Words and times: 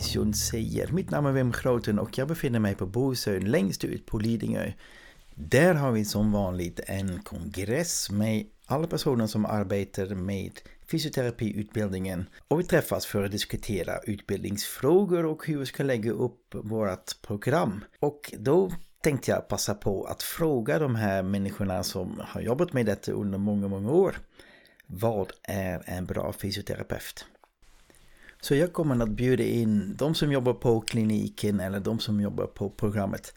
välkommen 0.00 0.34
säger. 0.34 0.92
Mitt 0.92 1.10
namn 1.10 1.26
är 1.26 1.32
Wim 1.32 1.52
Groten 1.62 1.98
och 1.98 2.18
jag 2.18 2.28
befinner 2.28 2.58
mig 2.58 2.74
på 2.74 2.86
Bosön 2.86 3.50
längst 3.50 3.84
ut 3.84 4.06
på 4.06 4.18
Lidingö. 4.18 4.72
Där 5.34 5.74
har 5.74 5.92
vi 5.92 6.04
som 6.04 6.32
vanligt 6.32 6.80
en 6.86 7.22
kongress 7.22 8.10
med 8.10 8.46
alla 8.66 8.86
personer 8.86 9.26
som 9.26 9.46
arbetar 9.46 10.14
med 10.14 10.52
fysioterapiutbildningen 10.90 12.26
och 12.48 12.60
vi 12.60 12.64
träffas 12.64 13.06
för 13.06 13.24
att 13.24 13.30
diskutera 13.30 13.98
utbildningsfrågor 13.98 15.24
och 15.24 15.46
hur 15.46 15.58
vi 15.58 15.66
ska 15.66 15.82
lägga 15.82 16.12
upp 16.12 16.54
vårt 16.54 17.22
program. 17.22 17.84
Och 18.00 18.32
då 18.38 18.72
tänkte 19.02 19.30
jag 19.30 19.48
passa 19.48 19.74
på 19.74 20.04
att 20.04 20.22
fråga 20.22 20.78
de 20.78 20.94
här 20.94 21.22
människorna 21.22 21.82
som 21.82 22.20
har 22.24 22.40
jobbat 22.40 22.72
med 22.72 22.86
detta 22.86 23.12
under 23.12 23.38
många, 23.38 23.68
många 23.68 23.90
år. 23.90 24.16
Vad 24.86 25.32
är 25.42 25.82
en 25.86 26.06
bra 26.06 26.32
fysioterapeut? 26.32 27.26
Så 28.40 28.54
jag 28.54 28.72
kommer 28.72 29.02
att 29.02 29.10
bjuda 29.10 29.44
in 29.44 29.96
de 29.96 30.14
som 30.14 30.32
jobbar 30.32 30.54
på 30.54 30.80
kliniken 30.80 31.60
eller 31.60 31.80
de 31.80 31.98
som 31.98 32.20
jobbar 32.20 32.46
på 32.46 32.70
programmet 32.70 33.34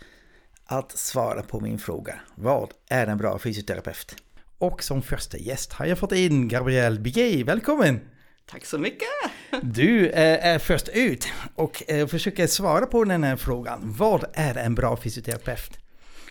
att 0.65 0.97
svara 0.97 1.43
på 1.43 1.59
min 1.59 1.79
fråga. 1.79 2.15
Vad 2.35 2.69
är 2.89 3.07
en 3.07 3.17
bra 3.17 3.39
fysioterapeut? 3.39 4.15
Och 4.57 4.83
som 4.83 5.01
första 5.01 5.37
gäst 5.37 5.73
har 5.73 5.85
jag 5.85 5.97
fått 5.97 6.11
in 6.11 6.47
Gabrielle 6.47 6.99
Bigay. 6.99 7.43
Välkommen! 7.43 7.99
Tack 8.45 8.65
så 8.65 8.77
mycket! 8.77 9.07
Du 9.61 10.09
eh, 10.09 10.45
är 10.45 10.59
först 10.59 10.89
ut 10.93 11.27
och 11.55 11.83
eh, 11.89 12.07
försöker 12.07 12.47
svara 12.47 12.85
på 12.85 13.03
den 13.03 13.23
här 13.23 13.35
frågan. 13.35 13.79
Vad 13.83 14.25
är 14.33 14.55
en 14.55 14.75
bra 14.75 14.97
fysioterapeut? 14.97 15.82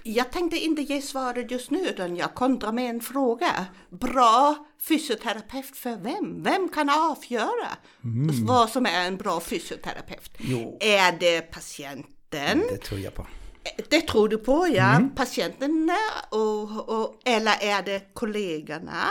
Jag 0.05 0.33
tänkte 0.33 0.59
inte 0.59 0.83
ge 0.83 1.03
svaret 1.03 1.51
just 1.51 1.71
nu 1.71 1.89
utan 1.89 2.17
jag 2.17 2.35
kontrar 2.35 2.73
med 2.73 2.91
en 2.91 3.01
fråga. 3.01 3.67
Bra 3.91 4.67
fysioterapeut 4.89 5.77
för 5.77 5.97
vem? 5.97 6.43
Vem 6.43 6.69
kan 6.69 6.89
avgöra 6.89 7.69
vad 8.47 8.71
som 8.71 8.87
är 8.87 9.07
en 9.07 9.17
bra 9.17 9.41
fysioterapeut? 9.41 10.31
Jo. 10.39 10.79
Är 10.81 11.13
det 11.21 11.41
patienten? 11.41 12.59
Det 12.71 12.77
tror 12.77 13.01
jag 13.01 13.15
på. 13.15 13.27
Det 13.89 14.01
tror 14.01 14.29
du 14.29 14.39
på, 14.39 14.69
ja. 14.75 15.01
Patienterna 15.17 15.97
och, 16.29 16.89
och, 16.89 17.21
eller 17.25 17.53
är 17.61 17.83
det 17.83 18.15
kollegorna? 18.15 19.07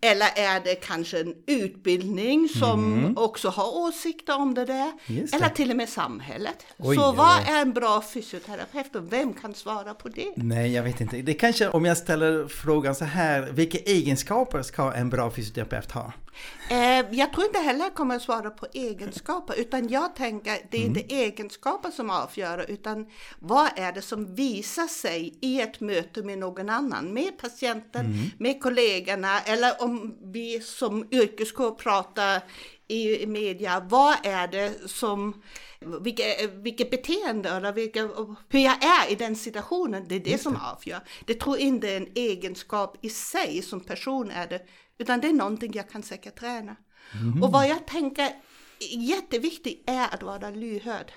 Eller 0.00 0.26
är 0.36 0.60
det 0.64 0.74
kanske 0.74 1.20
en 1.20 1.34
utbildning 1.46 2.48
som 2.48 3.12
också 3.16 3.48
har 3.48 3.76
åsikter 3.76 4.36
om 4.36 4.54
det 4.54 4.64
där? 4.64 4.92
Just 5.06 5.32
det. 5.32 5.36
Eller 5.36 5.48
till 5.48 5.70
och 5.70 5.76
med 5.76 5.88
samhället. 5.88 6.66
Oj, 6.78 6.96
Så 6.96 7.12
vad 7.12 7.38
är 7.48 7.62
en 7.62 7.72
bra 7.72 8.02
fysioterapeut 8.02 8.96
och 8.96 9.12
vem 9.12 9.34
kan 9.34 9.54
svara 9.54 9.94
på 9.94 10.08
det? 10.08 10.32
Nej, 10.36 10.72
jag 10.72 10.82
vet 10.82 11.00
inte. 11.00 11.16
Det 11.16 11.34
kanske 11.34 11.68
om 11.68 11.84
jag 11.84 11.96
ställer 11.96 12.48
frågan 12.48 12.94
så 12.94 13.04
här. 13.04 13.42
Vilka 13.42 13.78
egenskaper 13.78 14.62
ska 14.62 14.92
en 14.92 15.10
bra 15.10 15.30
fysioterapeut 15.30 15.92
ha? 15.92 16.12
Eh, 16.70 17.04
jag 17.10 17.32
tror 17.32 17.46
inte 17.46 17.58
heller 17.58 17.80
jag 17.80 17.94
kommer 17.94 18.16
att 18.16 18.22
svara 18.22 18.50
på 18.50 18.66
egenskaper, 18.72 19.54
utan 19.58 19.88
jag 19.88 20.16
tänker 20.16 20.58
det 20.70 20.76
är 20.76 20.82
inte 20.86 21.00
egenskaper 21.00 21.90
som 21.90 22.10
avgör, 22.10 22.64
utan 22.68 23.06
vad 23.38 23.65
är 23.76 23.92
det 23.92 24.02
som 24.02 24.34
visar 24.34 24.86
sig 24.86 25.38
i 25.40 25.60
ett 25.60 25.80
möte 25.80 26.22
med 26.22 26.38
någon 26.38 26.68
annan, 26.68 27.12
med 27.12 27.38
patienten, 27.38 28.30
med 28.38 28.62
kollegorna, 28.62 29.40
eller 29.40 29.82
om 29.82 30.18
vi 30.32 30.60
som 30.60 31.08
yrkeskår 31.10 31.70
pratar 31.70 32.42
i 32.88 33.26
media, 33.26 33.86
vad 33.88 34.16
är 34.22 34.48
det 34.48 34.90
som, 34.90 35.42
vilka, 36.00 36.22
vilket 36.48 36.90
beteende 36.90 37.48
eller 37.48 37.72
vilka, 37.72 38.08
hur 38.48 38.60
jag 38.60 38.84
är 38.84 39.12
i 39.12 39.14
den 39.14 39.36
situationen, 39.36 40.04
det 40.08 40.14
är 40.14 40.20
det 40.20 40.38
som 40.38 40.56
avgör. 40.56 41.00
Det 41.26 41.34
tror 41.34 41.58
inte 41.58 41.90
en 41.96 42.08
egenskap 42.14 42.96
i 43.04 43.08
sig 43.08 43.62
som 43.62 43.80
person 43.80 44.30
är 44.30 44.46
det, 44.46 44.66
utan 44.98 45.20
det 45.20 45.28
är 45.28 45.32
någonting 45.32 45.72
jag 45.74 45.90
kan 45.90 46.02
säkert 46.02 46.38
träna. 46.40 46.76
Och 47.42 47.52
vad 47.52 47.68
jag 47.68 47.86
tänker 47.86 48.30
jätteviktigt 48.90 49.84
är 49.86 50.14
att 50.14 50.22
vara 50.22 50.50
lyhörd. 50.50 51.12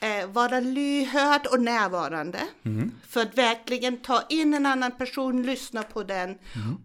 Eh, 0.00 0.26
vara 0.30 0.60
lyhörd 0.60 1.46
och 1.46 1.60
närvarande. 1.60 2.38
För 3.08 3.20
att 3.22 3.38
verkligen 3.38 3.96
ta 3.96 4.22
in 4.28 4.54
en 4.54 4.66
annan 4.66 4.92
person, 4.92 5.42
lyssna 5.42 5.82
på 5.82 6.02
den 6.02 6.38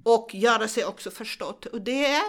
och 0.03 0.29
göra 0.35 0.67
sig 0.67 0.85
också 0.85 1.11
förstått. 1.11 1.65
Och 1.65 1.81
det 1.81 2.05
är 2.05 2.21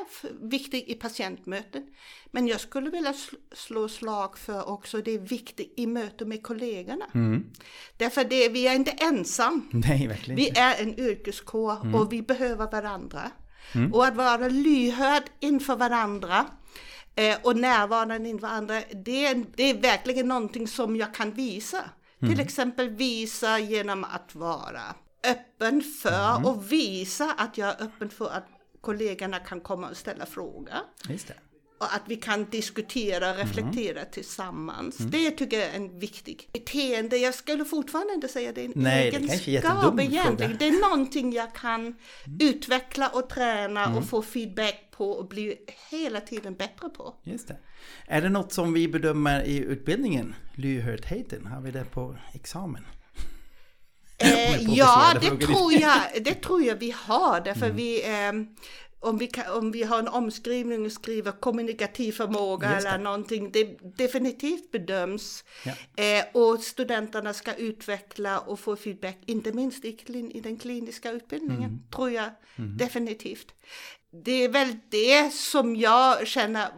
viktigt 0.48 0.88
i 0.88 0.94
patientmöten. 0.94 1.82
Men 2.30 2.46
jag 2.46 2.60
skulle 2.60 2.90
vilja 2.90 3.12
sl- 3.12 3.34
slå 3.54 3.88
slag 3.88 4.38
för 4.38 4.68
också 4.68 5.00
det 5.02 5.10
är 5.10 5.18
viktigt 5.18 5.74
i 5.76 5.86
möte 5.86 6.24
med 6.24 6.42
kollegorna. 6.42 7.04
Därför 7.96 8.24
det, 8.24 8.48
vi 8.48 8.66
är 8.66 8.74
inte 8.74 8.90
ensam. 8.90 9.68
Nej, 9.72 10.06
verkligen 10.06 10.36
Vi 10.36 10.48
är 10.58 10.82
en 10.82 11.00
yrkeskår 11.00 11.94
och 11.94 12.12
vi 12.12 12.22
behöver 12.22 12.70
varandra. 12.70 13.30
Och 13.92 14.06
att 14.06 14.16
vara 14.16 14.48
lyhörd 14.48 15.22
inför 15.40 15.76
varandra 15.76 16.46
eh, 17.14 17.38
och 17.42 17.56
närvarande 17.56 18.28
inför 18.28 18.46
varandra, 18.46 18.80
det 19.04 19.26
är, 19.26 19.44
det 19.56 19.62
är 19.62 19.74
verkligen 19.74 20.28
någonting 20.28 20.68
som 20.68 20.96
jag 20.96 21.14
kan 21.14 21.30
visa. 21.30 21.90
Till 22.20 22.40
exempel 22.40 22.88
visa 22.88 23.58
genom 23.58 24.04
att 24.04 24.34
vara 24.34 24.94
öppen 25.24 25.82
för 25.82 26.46
och 26.46 26.72
visa 26.72 27.32
att 27.38 27.58
jag 27.58 27.68
är 27.68 27.82
öppen 27.84 28.10
för 28.10 28.30
att 28.30 28.46
kollegorna 28.80 29.38
kan 29.38 29.60
komma 29.60 29.90
och 29.90 29.96
ställa 29.96 30.26
frågor. 30.26 30.74
Det. 31.78 31.84
Och 31.84 31.94
att 31.94 32.02
vi 32.06 32.16
kan 32.16 32.44
diskutera 32.44 33.30
och 33.30 33.36
reflektera 33.36 34.04
tillsammans. 34.04 34.96
Det 34.96 35.30
tycker 35.30 35.58
jag 35.58 35.68
är 35.68 35.76
en 35.76 35.98
viktig 35.98 36.48
beteende. 36.52 37.16
Jag 37.16 37.34
skulle 37.34 37.64
fortfarande 37.64 38.14
inte 38.14 38.28
säga 38.28 38.52
det 38.52 38.60
är 38.60 38.64
en 38.64 38.72
Nej, 38.74 39.10
det 39.10 39.16
egenskap 39.16 39.46
jättedum 39.48 40.00
egentligen. 40.00 40.56
Det 40.58 40.68
är 40.68 40.80
någonting 40.90 41.32
jag 41.32 41.54
kan 41.54 41.94
utveckla 42.40 43.08
och 43.08 43.28
träna 43.28 43.96
och 43.96 44.08
få 44.08 44.22
feedback 44.22 44.90
på 44.90 45.10
och 45.10 45.28
bli 45.28 45.56
hela 45.90 46.20
tiden 46.20 46.54
bättre 46.54 46.88
på. 46.88 47.14
Just 47.22 47.48
det. 47.48 47.56
Är 48.06 48.22
det 48.22 48.28
något 48.28 48.52
som 48.52 48.72
vi 48.72 48.88
bedömer 48.88 49.42
i 49.44 49.56
utbildningen? 49.58 50.34
Lyhördheten, 50.54 51.46
har 51.46 51.60
vi 51.60 51.70
det 51.70 51.84
på 51.84 52.16
examen? 52.32 52.86
Eh, 54.18 54.62
ja, 54.62 55.14
det 55.20 55.46
tror, 55.46 55.72
jag, 55.72 56.00
det 56.24 56.34
tror 56.34 56.62
jag 56.62 56.76
vi 56.76 56.90
har. 56.90 57.40
Därför 57.40 57.66
Mm. 57.66 57.76
vi, 57.76 58.02
ehm, 58.04 58.46
om, 59.04 59.18
vi 59.18 59.26
kan, 59.26 59.56
om 59.56 59.70
vi 59.72 59.82
har 59.82 59.98
en 59.98 60.08
omskrivning 60.08 60.84
och 60.86 60.92
skriver 60.92 61.32
kommunikativ 61.32 62.12
förmåga 62.12 62.68
eller 62.70 62.98
någonting, 62.98 63.50
det 63.52 63.78
definitivt 63.96 64.70
bedöms. 64.70 65.44
Ja. 65.64 65.72
Eh, 66.04 66.24
och 66.32 66.60
studenterna 66.60 67.32
ska 67.32 67.54
utveckla 67.54 68.38
och 68.38 68.60
få 68.60 68.76
feedback, 68.76 69.18
inte 69.26 69.52
minst 69.52 69.84
i, 69.84 69.92
klin, 69.92 70.30
i 70.30 70.40
den 70.40 70.56
kliniska 70.56 71.10
utbildningen, 71.10 71.70
Mm. 71.70 71.82
tror 71.90 72.10
jag 72.10 72.30
definitivt. 72.78 73.54
Det 74.24 74.44
är 74.44 74.48
väl 74.48 74.76
det 74.88 75.34
som 75.34 75.76
jag 75.76 76.26
känner 76.26 76.68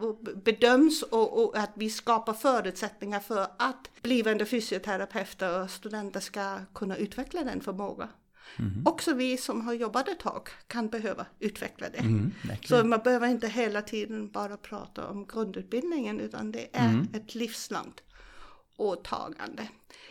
bedöms 0.43 1.03
och, 1.03 1.43
och 1.43 1.57
att 1.57 1.71
vi 1.75 1.89
skapar 1.89 2.33
förutsättningar 2.33 3.19
för 3.19 3.41
att 3.57 3.89
blivande 4.01 4.45
fysioterapeuter 4.45 5.61
och 5.63 5.69
studenter 5.69 6.19
ska 6.19 6.59
kunna 6.73 6.97
utveckla 6.97 7.43
den 7.43 7.61
förmågan. 7.61 8.09
Också 8.85 9.13
vi 9.13 9.37
som 9.37 9.61
har 9.61 9.73
jobbat 9.73 10.07
ett 10.07 10.19
tag 10.19 10.49
kan 10.67 10.89
behöva 10.89 11.25
utveckla 11.39 11.89
det. 11.89 11.97
Mm. 11.97 12.33
Så 12.65 12.83
man 12.83 12.99
behöver 12.99 13.27
inte 13.27 13.47
hela 13.47 13.81
tiden 13.81 14.31
bara 14.31 14.57
prata 14.57 15.07
om 15.07 15.25
grundutbildningen 15.25 16.19
utan 16.19 16.51
det 16.51 16.69
är 16.73 17.05
ett 17.13 17.35
livslångt 17.35 18.01
åtagande. 18.77 19.67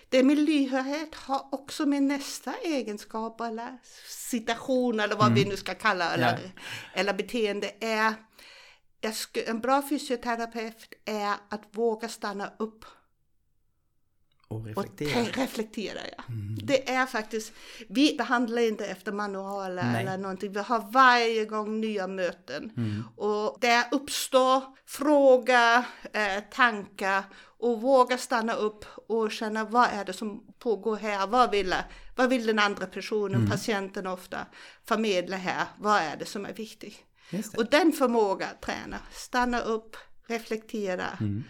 Det 0.08 0.22
med 0.22 0.38
lyhördhet 0.38 1.14
har 1.14 1.48
också 1.52 1.86
med 1.86 2.02
nästa 2.02 2.54
egenskap 2.54 3.40
eller 3.40 3.78
situation 4.08 5.00
eller 5.00 5.16
vad 5.16 5.34
vi 5.34 5.44
nu 5.44 5.56
ska 5.56 5.74
kalla 5.74 6.14
eller, 6.14 6.32
Ja. 6.32 6.62
eller 6.94 7.14
beteende 7.14 7.70
är. 7.80 8.14
En 9.46 9.60
bra 9.60 9.88
fysioterapeut 9.88 10.92
är 11.04 11.34
att 11.48 11.62
våga 11.70 12.08
stanna 12.08 12.52
upp 12.58 12.84
Och 14.48 14.56
och 14.56 14.66
reflektera. 14.66 15.25
te- 15.25 15.43
reflektera. 15.43 16.00
Ja. 16.16 16.22
Det 16.62 16.90
är 16.90 17.06
faktiskt, 17.06 17.52
vi 17.88 18.14
behandlar 18.19 18.62
inte 18.62 18.87
efter 18.87 19.12
manualer 19.12 19.82
Nej. 19.93 20.02
eller 20.02 20.19
någonting. 20.19 20.52
Vi 20.52 20.60
har 20.60 20.93
varje 20.93 21.44
gång 21.44 21.81
nya 21.81 22.06
möten. 22.06 22.72
Och 23.16 23.56
där 23.60 23.84
uppstår 23.90 24.62
fråga, 24.87 25.84
eh, 26.12 26.43
tankar 26.50 27.25
och 27.58 27.81
våga 27.81 28.19
stanna 28.19 28.52
upp 28.52 28.84
och 29.08 29.32
känna 29.32 29.64
vad 29.64 29.88
är 29.93 30.04
det 30.04 30.12
som 30.12 30.43
pågår 30.58 30.96
här? 30.96 31.26
Vad 31.26 31.50
vill, 31.50 31.75
vad 32.16 32.28
vill 32.28 32.46
den 32.46 32.58
andra 32.58 32.87
personen, 32.87 33.50
patienten 33.50 34.06
ofta, 34.06 34.38
förmedla 34.84 35.37
här? 35.37 35.64
Vad 35.78 36.00
är 36.02 36.16
det 36.16 36.25
som 36.26 36.46
är 36.46 36.52
viktigt? 36.52 37.04
Och 37.56 37.66
den 37.70 37.92
förmåga 37.92 38.46
att 38.46 38.62
träna, 38.62 38.99
stanna 39.12 39.60
upp, 39.60 39.96
reflektera 40.28 41.06
Mm. 41.20 41.44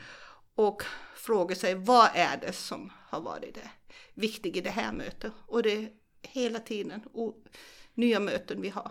Och 0.56 0.82
fråga 1.16 1.54
sig 1.54 1.74
vad 1.74 2.08
är 2.14 2.36
det 2.36 2.52
som 2.52 2.92
har 3.08 3.20
varit 3.20 3.54
det 3.54 3.70
viktiga 4.14 4.56
i 4.56 4.60
det 4.60 4.70
här 4.70 4.92
mötet. 4.92 5.32
Och 5.46 5.62
det 5.62 5.72
är 5.72 5.88
hela 6.22 6.58
tiden 6.58 7.00
o- 7.12 7.34
nya 7.94 8.20
möten 8.20 8.60
vi 8.60 8.68
har. 8.68 8.90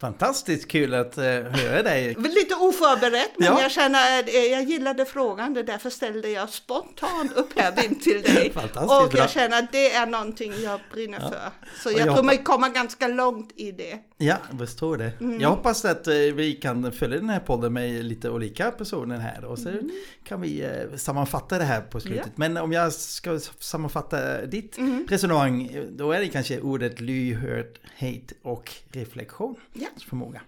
Fantastiskt 0.00 0.68
kul 0.68 0.94
att 0.94 1.18
uh, 1.18 1.24
höra 1.24 1.82
dig. 1.82 2.14
Lite 2.14 2.54
oförberett 2.54 3.30
men 3.38 3.46
Ja. 3.46 3.62
jag 3.62 3.70
känner 3.72 4.20
att 4.20 4.28
eh, 4.28 4.34
jag 4.34 4.62
gillade 4.62 5.04
frågan, 5.04 5.54
det 5.54 5.62
därför 5.62 5.90
ställde 5.90 6.30
jag 6.30 6.48
spontant 6.48 7.32
upp 7.32 7.58
här 7.58 7.84
in 7.84 7.98
till 8.00 8.22
dig. 8.22 8.52
Och 8.74 9.14
jag 9.14 9.30
känner 9.30 9.58
att 9.58 9.72
det 9.72 9.92
är 9.92 10.06
någonting 10.06 10.52
jag 10.62 10.80
brinner 10.92 11.20
för. 11.20 11.50
Så 11.82 11.92
Och 11.92 11.98
jag, 11.98 12.06
jag 12.06 12.16
kommer 12.16 12.44
komma 12.44 12.68
ganska 12.68 13.08
långt 13.08 13.52
i 13.56 13.72
det. 13.72 13.98
Ja, 14.22 14.36
jag 14.50 14.58
förstår 14.58 14.96
det. 14.96 15.12
Mm. 15.20 15.40
Jag 15.40 15.48
hoppas 15.48 15.84
att 15.84 16.06
eh, 16.06 16.14
vi 16.14 16.52
kan 16.62 16.92
följa 16.92 17.18
den 17.18 17.28
här 17.28 17.40
podden 17.40 17.72
med 17.72 18.04
lite 18.04 18.30
olika 18.30 18.70
personer 18.70 19.18
här 19.18 19.44
och 19.44 19.58
så 19.58 19.68
Mm. 19.68 19.90
kan 20.24 20.40
vi 20.40 20.60
eh, 20.62 20.96
sammanfatta 20.96 21.58
det 21.58 21.64
här 21.64 21.80
på 21.80 22.00
slutet. 22.00 22.30
Men 22.36 22.56
om 22.56 22.72
jag 22.72 22.92
ska 22.92 23.40
sammanfatta 23.58 24.46
ditt 24.46 24.78
Mm. 24.78 25.06
resonemang, 25.10 25.70
då 25.90 26.12
är 26.12 26.20
det 26.20 26.28
kanske 26.28 26.60
ordet 26.60 27.00
lyhördhet 27.00 28.32
och 28.42 28.72
reflektion. 28.92 29.56
Ja. 29.72 29.88
Förmåga. 30.08 30.40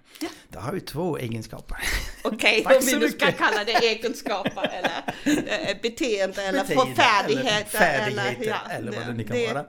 Det 0.49 0.59
har 0.59 0.73
ju 0.75 0.81
två 0.81 1.19
egenskaper. 1.19 1.77
Okej, 2.25 2.63
Tack 2.65 2.77
om 2.77 2.83
vi 2.87 2.97
nu 2.97 3.09
ska 3.09 3.33
kalla 3.33 3.65
det 3.65 3.73
egenskaper 3.73 4.71
eller 4.73 5.41
eh, 5.71 5.77
beteende 5.83 6.43
eller 6.43 6.61
Beteende, 6.65 6.95
färdigheter. 6.95 7.79
eller 7.81 8.01
färdigheter, 8.11 8.45
ja, 8.47 8.71
eller 8.73 8.93
vad 8.93 9.07
det 9.07 9.13
nu 9.13 9.25
kan 9.25 9.55
vara. 9.55 9.65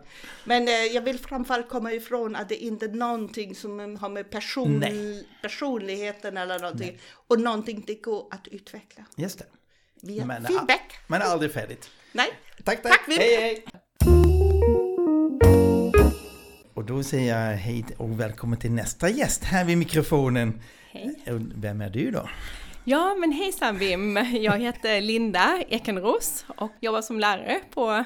Men 0.47 0.67
eh, 0.67 0.73
jag 0.73 1.01
vill 1.01 1.19
framförallt 1.19 1.69
komma 1.69 1.93
ifrån 1.93 2.35
att 2.35 2.49
det 2.49 2.55
inte 2.55 2.85
är 2.85 2.89
någonting 2.89 3.55
som 3.55 3.97
har 4.01 4.09
med 4.09 4.29
person, 4.29 4.79
Nej. 4.79 5.27
personligheten 5.41 6.37
eller 6.37 6.59
någonting. 6.59 6.99
Och 7.27 7.39
någonting 7.39 7.83
det 7.87 7.95
går 7.95 8.27
att 8.31 8.47
utveckla. 8.47 9.03
Just 9.15 9.39
det. 9.39 9.45
Via 10.01 10.25
Men, 10.25 10.45
feedback. 10.45 10.93
Men 11.07 11.21
aldrig 11.21 11.51
färdigt. 11.51 11.89
Nej, 12.11 12.27
Tack, 12.63 12.81
tack. 12.81 12.91
Tack, 12.91 13.17
hej, 13.17 13.35
hej. 13.41 13.65
Och 16.73 16.85
då 16.85 17.03
säger 17.03 17.49
jag 17.49 17.57
hej 17.57 17.85
och 17.97 18.19
välkommen 18.19 18.59
till 18.59 18.71
nästa 18.71 19.09
gäst 19.09 19.43
här 19.43 19.65
vid 19.65 19.77
mikrofonen. 19.77 20.61
Hej. 20.91 21.15
Vem 21.55 21.81
är 21.81 21.89
du 21.89 22.11
då? 22.11 22.29
Ja, 22.83 23.15
men 23.15 23.31
hejsan 23.31 23.77
Vim. 23.77 24.15
Jag 24.33 24.59
heter 24.59 25.01
Linda 25.01 25.63
Ekenros 25.69 26.45
och 26.57 26.71
jobbar 26.81 27.01
som 27.01 27.19
lärare 27.19 27.59
på 27.73 28.03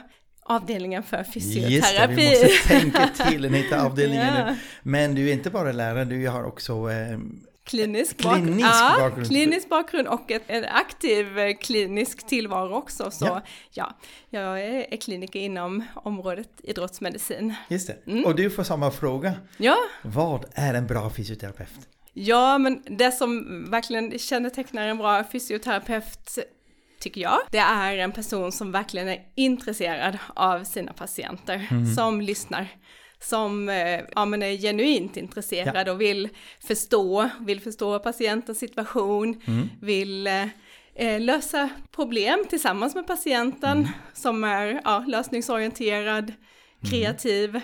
avdelningen 0.49 1.03
för 1.03 1.17
Just 1.17 1.33
det, 1.33 1.41
fysioterapi. 1.41 2.15
vi 2.15 2.29
måste 2.29 2.67
tänka 2.67 3.07
till 3.07 3.41
den 3.41 3.53
heter 3.53 3.77
avdelningen 3.85 4.33
Ja. 4.37 4.45
nu. 4.45 4.55
Men 4.83 5.15
du 5.15 5.29
är 5.29 5.33
inte 5.33 5.49
bara 5.49 5.71
lärare, 5.71 6.05
du 6.05 6.27
har 6.27 6.43
också 6.43 6.73
eh, 6.91 7.19
Klinisk, 7.63 8.17
Klinisk 8.17 8.65
ja, 8.67 8.95
bakgrund. 8.99 9.27
klinisk 9.27 9.69
bakgrund 9.69 10.07
och 10.07 10.31
ett, 10.31 10.43
en 10.47 10.65
aktiv 10.65 11.39
eh, 11.39 11.57
klinisk 11.61 12.27
tillvaro 12.27 12.73
också. 12.75 13.11
Så 13.11 13.25
Ja. 13.25 13.41
ja, 13.71 13.93
jag 14.29 14.61
är, 14.63 14.93
är 14.93 14.97
kliniker 14.97 15.39
inom 15.39 15.83
området 15.95 16.49
idrottsmedicin. 16.63 17.53
Just 17.67 17.87
det. 17.87 18.11
Mm. 18.11 18.25
Och 18.25 18.35
du 18.35 18.49
får 18.49 18.63
samma 18.63 18.91
fråga. 18.91 19.33
Ja, 19.57 19.75
Vad 20.03 20.45
är 20.53 20.73
en 20.73 20.87
bra 20.87 21.09
fysioterapeut? 21.09 21.69
Ja, 22.13 22.57
men 22.57 22.83
det 22.97 23.11
som 23.11 23.65
verkligen 23.71 24.19
kännetecknar 24.19 24.87
en 24.87 24.97
bra 24.97 25.23
fysioterapeut 25.31 26.37
tycker 26.99 27.21
jag, 27.21 27.39
det 27.51 27.57
är 27.57 27.97
en 27.97 28.11
person 28.11 28.51
som 28.51 28.71
verkligen 28.71 29.07
är 29.07 29.19
intresserad 29.35 30.17
av 30.33 30.63
sina 30.63 30.93
patienter, 30.93 31.67
som 31.95 32.21
lyssnar, 32.21 32.67
som 33.19 33.69
eh, 33.69 34.01
ja, 34.15 34.25
men 34.25 34.43
är 34.43 34.57
genuint 34.57 35.17
intresserad 35.17 35.89
och 35.89 36.01
vill 36.01 36.29
förstå, 36.59 37.29
vill 37.39 37.61
förstå 37.61 37.99
patientens 37.99 38.59
situation, 38.59 39.41
vill 39.81 40.27
eh, 40.27 40.47
eh, 40.95 41.19
lösa 41.21 41.69
problem 41.91 42.45
tillsammans 42.49 42.95
med 42.95 43.07
patienten, 43.07 43.87
som 44.13 44.43
är 44.43 44.81
ja, 44.83 45.03
lösningsorienterad, 45.07 46.33
kreativ, 46.89 47.59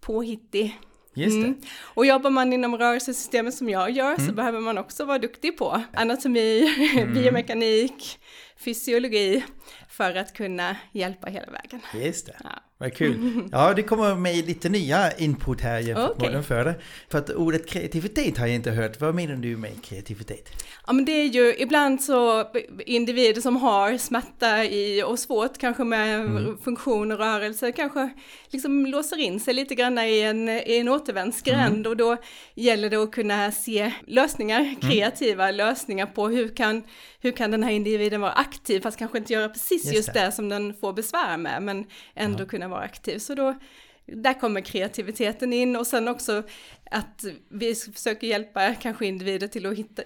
påhittig. 0.00 0.78
Just. 1.14 1.36
Mm. 1.36 1.54
Och 1.94 2.06
jobbar 2.06 2.30
man 2.30 2.52
inom 2.52 2.78
rörelsesystemet 2.78 3.54
som 3.54 3.68
jag 3.68 3.90
gör 3.90 4.16
så 4.16 4.32
behöver 4.32 4.60
man 4.60 4.78
också 4.78 5.04
vara 5.04 5.18
duktig 5.18 5.58
på 5.58 5.82
anatomi, 5.92 6.74
biomekanik, 7.14 8.20
fysiologi 8.56 9.44
för 9.88 10.14
att 10.14 10.32
kunna 10.32 10.76
hjälpa 10.92 11.26
hela 11.26 11.52
vägen. 11.52 11.80
Just 11.94 12.26
det. 12.26 12.36
Ja. 12.44 12.50
Vad 12.82 12.94
kul. 12.94 13.48
Ja, 13.52 13.74
det 13.74 13.82
kommer 13.82 14.14
med 14.14 14.46
lite 14.46 14.68
nya 14.68 15.12
input 15.12 15.60
här 15.60 15.78
jämfört 15.78 16.20
med 16.20 16.32
den 16.32 16.44
förra. 16.44 16.74
För 17.10 17.18
att 17.18 17.30
ordet 17.30 17.68
kreativitet 17.68 18.38
har 18.38 18.46
jag 18.46 18.54
inte 18.54 18.70
hört. 18.70 19.00
Vad 19.00 19.14
menar 19.14 19.36
du 19.36 19.56
med 19.56 19.84
kreativitet? 19.84 20.48
Ja 20.86 20.92
men 20.92 21.04
det 21.04 21.12
är 21.12 21.26
ju 21.26 21.54
ibland 21.58 22.02
så 22.02 22.44
individer 22.86 23.40
som 23.40 23.56
har 23.56 23.98
smärta 23.98 24.64
i 24.64 25.02
och 25.02 25.18
svårt 25.18 25.58
kanske 25.58 25.84
med 25.84 26.28
funktion 26.64 27.12
och 27.12 27.18
rörelse 27.18 27.72
kanske 27.72 28.10
liksom 28.50 28.86
låser 28.86 29.20
in 29.20 29.40
sig 29.40 29.54
lite 29.54 29.74
grann 29.74 29.98
i 29.98 30.20
en, 30.20 30.48
i 30.48 30.78
en 30.78 30.88
återvändsgränd 30.88 31.86
och 31.86 31.96
då 31.96 32.16
gäller 32.54 32.90
det 32.90 32.96
att 32.96 33.12
kunna 33.12 33.52
se 33.52 33.92
lösningar, 34.06 34.74
kreativa 34.80 35.50
lösningar 35.50 36.06
på 36.06 36.28
hur 36.28 36.56
kan, 36.56 36.82
hur 37.20 37.32
kan 37.32 37.50
den 37.50 37.62
här 37.62 37.70
individen 37.70 38.20
vara 38.20 38.32
aktiv 38.32 38.80
fast 38.80 38.98
kanske 38.98 39.18
inte 39.18 39.32
göra 39.32 39.48
precis 39.48 39.84
Just 39.84 39.96
just, 39.96 40.12
det. 40.12 40.20
det. 40.20 40.32
som 40.32 40.48
den 40.48 40.74
får 40.74 40.92
besvär 40.92 41.36
med 41.36 41.62
men 41.62 41.86
ändå 42.14 42.46
kunna 42.46 42.68
vara 42.72 42.82
aktiv. 42.82 43.18
Så 43.18 43.34
då 43.34 43.54
där 44.06 44.40
kommer 44.40 44.60
kreativiteten 44.60 45.52
in 45.52 45.76
och 45.76 45.86
sen 45.86 46.08
också 46.08 46.42
att 46.90 47.24
vi 47.48 47.74
försöker 47.74 48.26
hjälpa 48.26 48.74
kanske 48.74 49.06
individer 49.06 49.48
till 49.48 49.66
att 49.66 49.78
hitta, 49.78 50.02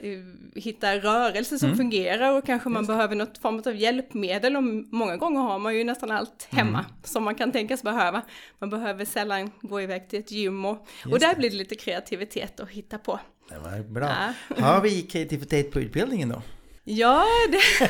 hitta 0.54 0.96
rörelser 0.96 1.56
som 1.56 1.76
fungerar 1.76 2.38
och 2.38 2.46
kanske 2.46 2.68
man 2.68 2.86
behöver 2.86 3.16
något 3.16 3.38
form 3.38 3.62
av 3.66 3.76
hjälpmedel 3.76 4.56
och 4.56 4.62
många 4.92 5.16
gånger 5.16 5.40
har 5.40 5.58
man 5.58 5.76
ju 5.76 5.84
nästan 5.84 6.10
allt 6.10 6.48
hemma 6.50 6.84
som 7.04 7.24
man 7.24 7.34
kan 7.34 7.52
tänkas 7.52 7.82
behöva. 7.82 8.22
Man 8.58 8.70
behöver 8.70 9.04
sällan 9.04 9.50
gå 9.60 9.80
iväg 9.80 10.08
till 10.08 10.18
ett 10.18 10.30
gym 10.30 10.64
och, 10.64 10.88
och 11.12 11.18
där 11.18 11.28
det. 11.28 11.36
blir 11.38 11.50
det 11.50 11.56
lite 11.56 11.74
kreativitet 11.74 12.60
att 12.60 12.70
hitta 12.70 12.98
på. 12.98 13.20
Det 13.48 13.58
var 13.58 13.82
bra. 13.82 14.12
Ja. 14.56 14.64
Har 14.64 14.80
vi 14.80 15.02
kreativitet 15.02 15.70
på 15.70 15.80
utbildningen 15.80 16.28
då? 16.28 16.42
Ja, 16.88 17.24
det, 17.48 17.58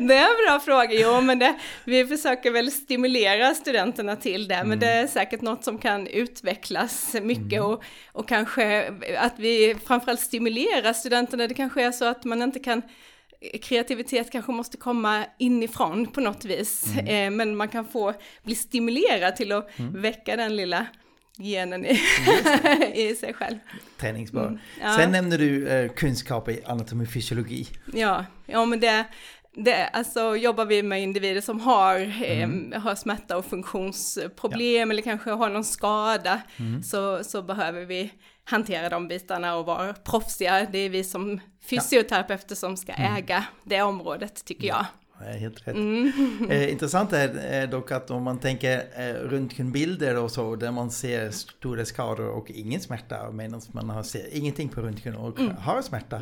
det 0.00 0.14
är 0.14 0.30
en 0.30 0.46
bra 0.46 0.60
fråga. 0.64 0.88
Jo, 0.92 1.20
men 1.20 1.38
det, 1.38 1.54
vi 1.84 2.06
försöker 2.06 2.50
väl 2.50 2.70
stimulera 2.70 3.54
studenterna 3.54 4.16
till 4.16 4.48
det, 4.48 4.64
men 4.64 4.78
det 4.78 4.86
är 4.86 5.06
säkert 5.06 5.40
något 5.40 5.64
som 5.64 5.78
kan 5.78 6.06
utvecklas 6.06 7.16
mycket 7.22 7.62
och, 7.62 7.84
och 8.12 8.28
kanske 8.28 8.92
att 9.18 9.34
vi 9.36 9.76
framförallt 9.86 10.20
stimulerar 10.20 10.92
studenterna. 10.92 11.46
Det 11.46 11.54
kanske 11.54 11.82
är 11.82 11.92
så 11.92 12.04
att 12.04 12.24
man 12.24 12.42
inte 12.42 12.58
kan 12.58 12.82
Kreativitet 13.62 14.32
kanske 14.32 14.52
måste 14.52 14.76
komma 14.76 15.24
inifrån 15.38 16.06
på 16.06 16.20
något 16.20 16.44
vis, 16.44 16.96
eh, 16.96 17.30
men 17.30 17.56
man 17.56 17.68
kan 17.68 17.84
få 17.84 18.14
bli 18.42 18.54
stimulerad 18.54 19.36
till 19.36 19.52
att 19.52 19.70
väcka 19.78 20.36
den 20.36 20.56
lilla 20.56 20.86
genen 21.38 21.86
i, 21.86 22.00
i 22.94 23.16
sig 23.16 23.34
själv. 23.34 23.56
Träningsbar. 23.96 24.46
Mm, 24.46 24.58
ja. 24.80 24.96
Sen 24.96 25.12
nämnde 25.12 25.36
du 25.36 25.68
eh, 25.68 25.92
kunskap 25.92 26.48
i 26.48 26.64
anatomi 26.64 27.04
och 27.04 27.08
fysiologi. 27.08 27.66
Ja, 27.92 28.24
ja 28.46 28.64
men 28.64 28.80
det, 28.80 29.04
det, 29.52 29.86
alltså 29.86 30.36
jobbar 30.36 30.64
vi 30.64 30.82
med 30.82 31.02
individer 31.02 31.40
som 31.40 31.60
har, 31.60 32.00
eh, 32.00 32.80
har 32.80 32.94
smärta 32.94 33.36
och 33.36 33.44
funktionsproblem 33.44 34.90
eller 34.90 35.02
kanske 35.02 35.30
har 35.30 35.50
någon 35.50 35.64
skada 35.64 36.40
så, 36.84 37.24
så 37.24 37.42
behöver 37.42 37.84
vi 37.84 38.12
hantera 38.44 38.88
de 38.88 39.08
bitarna 39.08 39.56
och 39.56 39.66
vara 39.66 39.92
proffsiga. 39.92 40.66
Det 40.72 40.78
är 40.78 40.90
vi 40.90 41.04
som 41.04 41.40
fysioterapeuter 41.70 42.54
som 42.54 42.76
ska 42.76 42.92
äga 42.92 43.44
det 43.64 43.82
området 43.82 44.44
tycker 44.44 44.68
jag. 44.68 44.86
Helt 45.20 45.68
rätt. 45.68 45.76
Mm. 45.76 46.12
Eh, 46.50 46.70
intressant 46.72 47.12
är 47.12 47.66
dock 47.66 47.92
att 47.92 48.10
om 48.10 48.22
man 48.22 48.38
tänker 48.38 48.78
eh, 48.96 49.28
röntgenbilder 49.28 50.18
och 50.22 50.30
så 50.30 50.56
där 50.56 50.70
man 50.70 50.90
ser 50.90 51.30
stora 51.30 51.84
skador 51.84 52.28
och 52.28 52.50
ingen 52.50 52.80
smärta 52.80 53.30
medan 53.32 53.60
man 53.72 53.90
har, 53.90 54.02
ser 54.02 54.36
ingenting 54.36 54.68
på 54.68 54.80
röntgen 54.80 55.16
och 55.16 55.38
Mm. 55.40 55.56
har 55.56 55.82
smärta. 55.82 56.20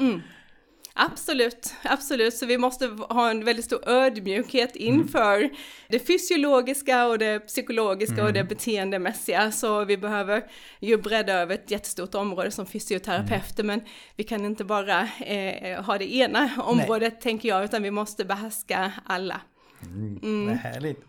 Absolut, 0.97 1.75
absolut. 1.83 2.35
Så 2.35 2.47
vi 2.47 2.59
måste 2.59 2.87
ha 2.87 3.31
en 3.31 3.45
väldigt 3.45 3.65
stor 3.65 3.89
ödmjukhet 3.89 4.77
inför 4.77 5.51
det 5.89 5.99
fysiologiska 5.99 7.07
och 7.07 7.19
det 7.19 7.41
psykologiska 7.41 8.25
och 8.25 8.33
det 8.33 8.45
beteendemässiga. 8.45 9.53
Så 9.53 9.85
vi 9.85 9.97
behöver 9.97 10.45
ju 10.81 10.97
bredda 10.97 11.33
över 11.33 11.55
ett 11.55 11.71
jättestort 11.71 12.15
område 12.15 12.51
som 12.51 12.67
fysioterapeuter, 12.67 13.63
men 13.65 13.81
vi 14.17 14.25
kan 14.25 14.45
inte 14.45 14.65
bara 14.65 15.09
eh, 15.27 15.83
ha 15.85 15.99
det 15.99 16.15
ena 16.15 16.51
området, 16.59 17.21
tänker 17.21 17.49
jag, 17.49 17.65
utan 17.65 17.83
vi 17.83 17.91
måste 17.91 18.25
behärska 18.25 18.93
alla. 19.05 19.41
Mm. 19.83 20.47
Vad 20.47 20.57
härligt. 20.57 21.05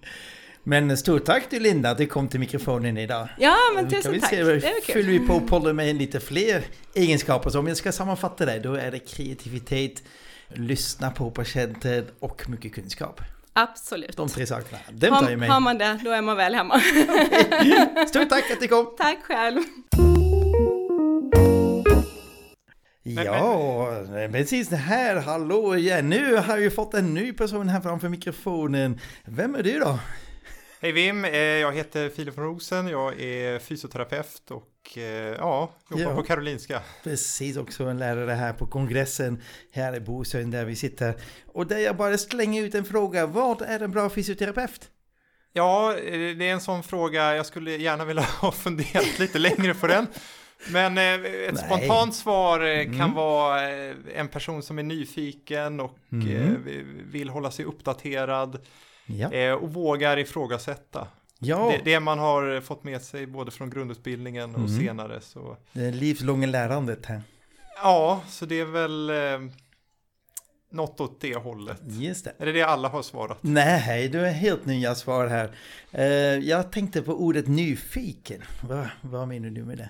Men 0.68 0.98
stort 0.98 1.26
tack 1.26 1.50
till 1.50 1.64
Linda 1.64 1.90
att 1.90 1.98
du 1.98 2.06
kom 2.08 2.28
till 2.28 2.40
mikrofonen 2.40 2.98
idag. 2.98 3.28
Ja, 3.38 3.56
men 3.76 3.84
Då 3.84 3.90
kan 3.92 3.98
tusen 4.00 4.12
vi 4.12 4.20
tack. 4.22 4.30
se, 4.30 4.44
Det 4.44 4.60
kul. 4.62 4.72
fyller 4.94 5.12
vi 5.12 5.20
på 5.20 5.42
podden 5.42 5.76
med 5.76 5.96
lite 5.96 6.20
fler 6.20 6.64
egenskaper. 6.94 7.50
Så 7.50 7.60
om 7.60 7.68
jag 7.68 7.78
ska 7.78 7.92
sammanfatta 7.92 8.46
det, 8.46 8.60
då 8.60 8.74
är 8.74 8.92
det 8.92 9.00
kreativitet, 9.00 10.04
lyssna 10.48 11.12
på 11.12 11.32
patienten 11.32 12.06
och 12.20 12.50
mycket 12.50 12.74
kunskap. 12.76 13.22
Absolut. 13.54 14.18
De 14.18 14.28
tre 14.30 14.46
sakerna. 14.46 14.78
Den 14.92 15.10
tar 15.14 15.22
jag 15.22 15.30
Har, 15.30 15.36
med. 15.36 15.50
har 15.50 15.60
man 15.60 15.78
det, 15.78 16.00
då 16.04 16.12
är 16.12 16.22
man 16.22 16.38
väl 16.38 16.56
hemma. 16.56 16.80
Stort 18.08 18.30
tack 18.30 18.52
att 18.52 18.60
du 18.62 18.68
kom! 18.68 18.96
tack 18.98 19.18
själv. 19.24 19.60
Ja, 23.04 23.90
precis 24.32 24.68
det 24.70 24.76
här. 24.76 25.16
Hallå 25.16 25.76
igen. 25.76 26.10
Nu 26.10 26.36
har 26.36 26.58
vi 26.58 26.70
fått 26.70 26.94
en 26.94 27.14
ny 27.14 27.34
person 27.34 27.70
här 27.70 27.82
framför 27.82 28.10
mikrofonen. 28.10 29.00
Vem 29.26 29.56
är 29.56 29.64
du 29.64 29.80
då? 29.80 30.00
Hej 30.86 30.92
Vim, 30.92 31.26
eh, 31.26 31.38
jag 31.38 31.74
heter 31.74 32.10
Filip 32.10 32.38
von 32.38 32.46
Rosen, 32.46 32.88
jag 32.88 33.22
är 33.22 33.60
fysioterapeut 33.60 34.52
och 34.52 34.98
eh, 34.98 35.04
ja, 35.38 35.72
jobbar 35.90 36.04
ja. 36.04 36.16
på 36.16 36.24
Karolinska. 36.24 36.82
Precis, 37.04 37.58
också 37.58 37.84
en 37.84 37.98
lärare 37.98 38.32
här 38.32 38.54
på 38.54 38.68
kongressen 38.68 39.42
här 39.72 39.96
i 39.96 40.00
Bosön 40.00 40.52
där 40.52 40.66
vi 40.66 40.76
sitter. 40.76 41.16
Och 41.48 41.68
där 41.68 41.78
jag 41.78 41.98
bara 41.98 42.18
slänger 42.18 42.64
ut 42.64 42.76
en 42.76 42.86
fråga, 42.86 43.26
vad 43.26 43.62
är 43.62 43.80
en 43.80 43.92
bra 43.92 44.10
fysioterapeut? 44.10 44.90
Ja, 45.54 45.98
eh, 45.98 46.38
det 46.38 46.50
är 46.50 46.54
en 46.54 46.62
sån 46.62 46.84
fråga, 46.84 47.36
jag 47.36 47.46
skulle 47.46 47.72
gärna 47.72 48.06
vilja 48.06 48.24
ha 48.42 48.52
funderat 48.52 49.20
lite 49.20 49.40
längre 49.40 49.74
på 49.74 49.88
den. 49.88 50.08
Men 50.72 50.98
ett 50.98 51.54
Nej. 51.54 51.64
spontant 51.66 52.16
svar 52.16 52.84
kan 52.84 52.94
mm. 52.94 53.14
vara 53.14 53.62
en 54.16 54.28
person 54.28 54.64
som 54.64 54.80
är 54.80 54.84
nyfiken 54.84 55.80
och 55.80 55.98
mm. 56.12 56.64
vill 57.12 57.30
hålla 57.30 57.52
sig 57.52 57.66
uppdaterad 57.66 58.60
ja. 59.06 59.56
och 59.56 59.74
vågar 59.74 60.18
ifrågasätta. 60.18 61.08
Ja. 61.40 61.72
Det, 61.72 61.92
det, 61.92 62.00
man 62.00 62.20
har 62.20 62.62
fått 62.62 62.84
med 62.84 63.02
sig 63.02 63.26
både 63.26 63.52
från 63.52 63.70
grundutbildningen 63.70 64.56
och 64.56 64.70
mm. 64.70 64.80
senare. 64.80 65.22
Så. 65.22 65.58
Det 65.72 65.92
livslånga 65.92 66.48
lärandet 66.48 67.06
här. 67.06 67.22
Ja, 67.84 68.22
så 68.30 68.46
det 68.46 68.60
är 68.60 68.66
väl 68.66 69.10
eh, 69.10 69.52
något 70.70 71.00
åt 71.00 71.22
det 71.22 71.36
hållet. 71.36 71.82
Just 71.88 72.26
det. 72.26 72.34
Är 72.40 72.46
det 72.46 72.52
det 72.52 72.64
alla 72.64 72.88
har 72.88 73.02
svarat? 73.02 73.38
Nej, 73.42 74.10
du 74.10 74.28
är 74.28 74.32
helt 74.32 74.66
nya 74.66 74.96
svar 74.96 75.28
här. 75.28 75.52
Uh, 75.98 76.46
jag 76.46 76.72
tänkte 76.72 77.02
på 77.02 77.14
ordet 77.14 77.48
nyfiken. 77.48 78.42
Va, 78.62 78.90
vad 79.02 79.28
menar 79.28 79.50
du 79.50 79.64
med 79.64 79.78
det? 79.78 79.90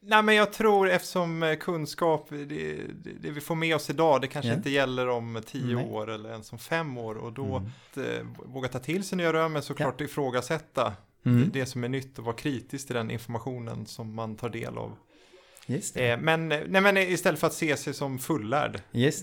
Nej, 0.00 0.22
men 0.22 0.34
jag 0.34 0.52
tror 0.52 0.90
eftersom 0.90 1.42
eh, 1.42 1.56
kunskap, 1.56 2.26
det, 2.30 2.44
det, 2.44 2.76
det, 3.20 3.30
vi 3.30 3.40
får 3.40 3.54
med 3.54 3.76
oss 3.76 3.90
idag, 3.90 4.20
det 4.20 4.26
kanske 4.26 4.48
yeah. 4.48 4.58
inte 4.58 4.70
gäller 4.70 5.08
om 5.08 5.42
tio 5.46 5.74
Nej. 5.74 5.86
år 5.86 6.10
eller 6.10 6.30
ens 6.30 6.52
om 6.52 6.58
fem 6.58 6.98
år. 6.98 7.14
Och 7.14 7.32
då 7.32 7.56
mm. 7.56 7.64
att, 7.64 7.96
eh, 7.96 8.26
våga 8.46 8.68
ta 8.68 8.78
till 8.78 9.04
sig 9.04 9.18
nya 9.18 9.32
rön, 9.32 9.52
men 9.52 9.62
såklart 9.62 10.00
yeah. 10.00 10.10
ifrågasätta 10.10 10.92
mm. 11.26 11.50
det, 11.52 11.66
som 11.66 11.84
är 11.84 11.88
nytt 11.88 12.18
och 12.18 12.24
vara 12.24 12.36
kritisk 12.36 12.86
till 12.86 12.96
den 12.96 13.10
informationen 13.10 13.86
som 13.86 14.14
man 14.14 14.36
tar 14.36 14.48
del 14.48 14.78
av. 14.78 14.96
Eh, 15.94 16.18
men, 16.18 16.48
nej, 16.48 16.80
men 16.80 16.96
istället 16.96 17.40
för 17.40 17.46
att 17.46 17.54
se 17.54 17.76
sig 17.76 17.94
som 17.94 18.18
fullärd. 18.18 18.82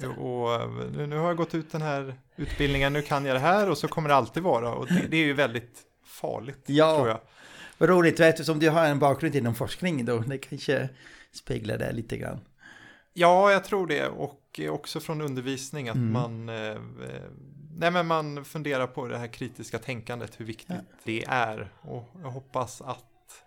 Och 0.09 0.69
nu 1.07 1.17
har 1.17 1.27
jag 1.27 1.37
gått 1.37 1.55
ut 1.55 1.71
den 1.71 1.81
här 1.81 2.15
utbildningen, 2.35 2.93
nu 2.93 3.01
kan 3.01 3.25
jag 3.25 3.35
det 3.35 3.39
här 3.39 3.69
och 3.69 3.77
så 3.77 3.87
kommer 3.87 4.09
det 4.09 4.15
alltid 4.15 4.43
vara. 4.43 4.73
Och 4.73 4.87
det, 4.87 5.07
det 5.09 5.17
är 5.17 5.25
ju 5.25 5.33
väldigt 5.33 5.81
farligt, 6.05 6.63
ja. 6.65 6.95
tror 6.95 7.07
jag. 7.07 7.19
Vad 7.77 7.89
roligt, 7.89 8.19
eftersom 8.19 8.59
du 8.59 8.69
har 8.69 8.85
en 8.85 8.99
bakgrund 8.99 9.35
inom 9.35 9.55
forskning 9.55 10.05
då, 10.05 10.19
det 10.19 10.37
kanske 10.37 10.89
speglar 11.31 11.77
det 11.77 11.91
lite 11.91 12.17
grann. 12.17 12.39
Ja, 13.13 13.51
jag 13.51 13.63
tror 13.63 13.87
det 13.87 14.07
och 14.07 14.59
också 14.69 14.99
från 14.99 15.21
undervisning 15.21 15.89
att 15.89 15.95
mm. 15.95 16.11
man, 16.11 16.49
eh, 16.49 16.77
nej 17.77 17.91
men 17.91 18.07
man 18.07 18.45
funderar 18.45 18.87
på 18.87 19.07
det 19.07 19.17
här 19.17 19.27
kritiska 19.27 19.79
tänkandet, 19.79 20.39
hur 20.39 20.45
viktigt 20.45 20.69
ja. 20.69 20.97
det 21.03 21.25
är. 21.27 21.71
Och 21.81 22.09
jag 22.21 22.31
hoppas 22.31 22.81
att 22.81 23.03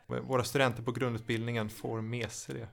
våra 0.06 0.44
studenter 0.44 0.82
på 0.82 0.92
grundutbildningen 0.92 1.70
får 1.70 2.00
med 2.00 2.30
sig 2.30 2.54
det. 2.54 2.68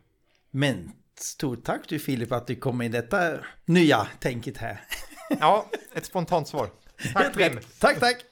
Men 0.52 0.92
stort 1.16 1.64
tack 1.64 1.82
du 1.90 2.00
Filip 2.00 2.32
att 2.32 2.48
du 2.48 2.56
kom 2.56 2.78
med 2.78 2.92
detta 2.92 3.38
nya 3.66 4.08
tänket 4.20 4.58
här. 4.58 4.82
Ja, 5.40 5.70
ett 5.94 6.06
spontant 6.06 6.48
svar. 6.48 6.70
Tack. 7.14 7.36
Tack, 7.80 8.00
tack. 8.00 8.26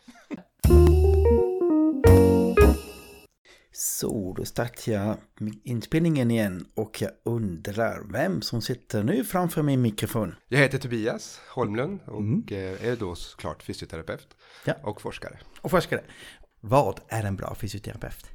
Så, 3.86 4.34
då 4.38 4.46
startar 4.46 4.92
jag 4.92 5.18
inspelningen 5.64 6.32
igen 6.32 6.66
och 6.76 7.02
jag 7.02 7.12
undrar 7.24 8.04
vem 8.12 8.42
som 8.42 8.62
sitter 8.62 9.04
nu 9.04 9.24
framför 9.24 9.62
min 9.62 9.82
mikrofon. 9.82 10.36
Jag 10.48 10.60
heter 10.60 10.78
Tobias 10.78 11.42
Holmlund 11.50 12.00
och 12.06 12.20
mm. 12.20 12.44
Eh, 12.52 12.88
är 12.88 12.96
då 12.96 13.16
såklart 13.16 13.64
fysioterapeut 13.64 14.28
ja. 14.66 14.74
och 14.84 15.02
forskare. 15.02 15.40
Och 15.62 15.72
forskare. 15.72 16.02
Vad 16.60 17.00
är 17.08 17.24
en 17.24 17.36
bra 17.36 17.56
fysioterapeut? 17.56 18.30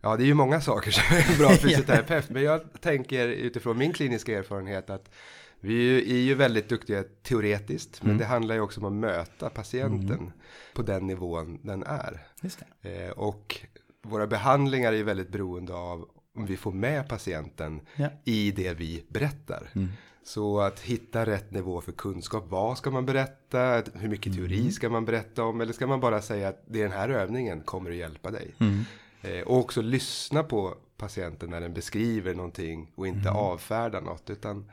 Ja, 0.00 0.16
det 0.16 0.22
är 0.22 0.26
ju 0.26 0.34
många 0.34 0.60
saker 0.60 0.90
som 0.90 1.16
är 1.16 1.32
en 1.32 1.38
bra 1.38 1.50
fysioterapeut, 1.56 2.30
men 2.30 2.42
jag 2.42 2.80
tänker 2.80 3.28
utifrån 3.28 3.78
min 3.78 3.92
kliniska 3.92 4.38
erfarenhet 4.38 4.90
att 4.90 5.10
vi 5.60 5.96
är 6.12 6.22
ju 6.22 6.34
väldigt 6.34 6.68
duktiga 6.68 7.04
teoretiskt, 7.22 8.02
men 8.02 8.10
mm. 8.10 8.18
det 8.18 8.24
handlar 8.24 8.54
ju 8.54 8.60
också 8.60 8.80
om 8.80 8.86
att 8.86 8.92
möta 8.92 9.50
patienten 9.50 10.18
mm. 10.18 10.32
på 10.74 10.82
den 10.82 11.06
nivån 11.06 11.58
den 11.62 11.82
är. 11.82 12.26
Eh, 12.82 13.10
och 13.10 13.66
våra 14.02 14.26
behandlingar 14.26 14.92
är 14.92 15.02
väldigt 15.02 15.28
beroende 15.28 15.74
av 15.74 16.08
om 16.36 16.46
vi 16.46 16.56
får 16.56 16.72
med 16.72 17.08
patienten 17.08 17.80
ja. 17.96 18.08
i 18.24 18.50
det 18.50 18.74
vi 18.74 19.04
berättar. 19.08 19.70
Mm. 19.74 19.88
Så 20.22 20.60
att 20.60 20.80
hitta 20.80 21.26
rätt 21.26 21.50
nivå 21.50 21.80
för 21.80 21.92
kunskap. 21.92 22.44
Vad 22.48 22.78
ska 22.78 22.90
man 22.90 23.06
berätta? 23.06 23.82
Hur 23.94 24.08
mycket 24.08 24.34
teori 24.34 24.60
mm. 24.60 24.72
ska 24.72 24.88
man 24.88 25.04
berätta 25.04 25.44
om? 25.44 25.60
Eller 25.60 25.72
ska 25.72 25.86
man 25.86 26.00
bara 26.00 26.22
säga 26.22 26.48
att 26.48 26.62
det 26.66 26.78
är 26.78 26.82
den 26.82 26.98
här 26.98 27.08
övningen 27.08 27.60
kommer 27.60 27.90
att 27.90 27.96
hjälpa 27.96 28.30
dig? 28.30 28.54
Mm. 28.58 28.84
Eh, 29.22 29.40
och 29.40 29.58
också 29.58 29.82
lyssna 29.82 30.42
på 30.42 30.74
patienten 30.96 31.50
när 31.50 31.60
den 31.60 31.74
beskriver 31.74 32.34
någonting 32.34 32.92
och 32.94 33.06
inte 33.06 33.28
mm. 33.28 33.36
avfärda 33.36 34.00
något. 34.00 34.30
Utan 34.30 34.70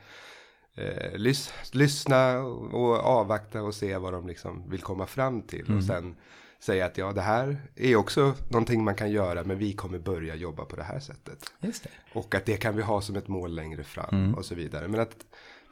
eh, 0.76 1.18
lys 1.18 1.54
lyssna 1.72 2.40
och 2.42 2.96
avvakta 3.00 3.62
och 3.62 3.76
se 3.76 3.98
vad 3.98 4.14
de 4.14 4.28
liksom 4.28 4.70
vill 4.70 4.82
komma 4.82 5.06
fram 5.06 5.42
till. 5.42 5.64
Och 5.64 5.70
mm. 5.70 5.82
sen 5.82 6.16
säga 6.60 6.86
att 6.86 6.98
ja, 6.98 7.12
det 7.12 7.22
här 7.22 7.58
är 7.76 7.96
också 7.96 8.34
någonting 8.50 8.84
man 8.84 8.96
kan 8.96 9.12
göra, 9.12 9.44
men 9.44 9.58
vi 9.58 9.74
kommer 9.74 10.00
börja 10.00 10.36
jobba 10.36 10.66
på 10.66 10.76
det 10.76 10.84
här 10.84 11.00
sättet. 11.00 11.52
Just 11.60 11.84
det. 11.84 11.90
Och 12.14 12.36
att 12.36 12.46
det 12.46 12.58
kan 12.58 12.76
vi 12.76 12.82
ha 12.82 13.02
som 13.02 13.16
ett 13.16 13.28
mål 13.28 13.56
längre 13.56 13.84
fram 13.84 14.16
mm. 14.16 14.36
och 14.36 14.46
så 14.46 14.56
vidare. 14.56 14.88
Men 14.88 15.00
att 15.00 15.16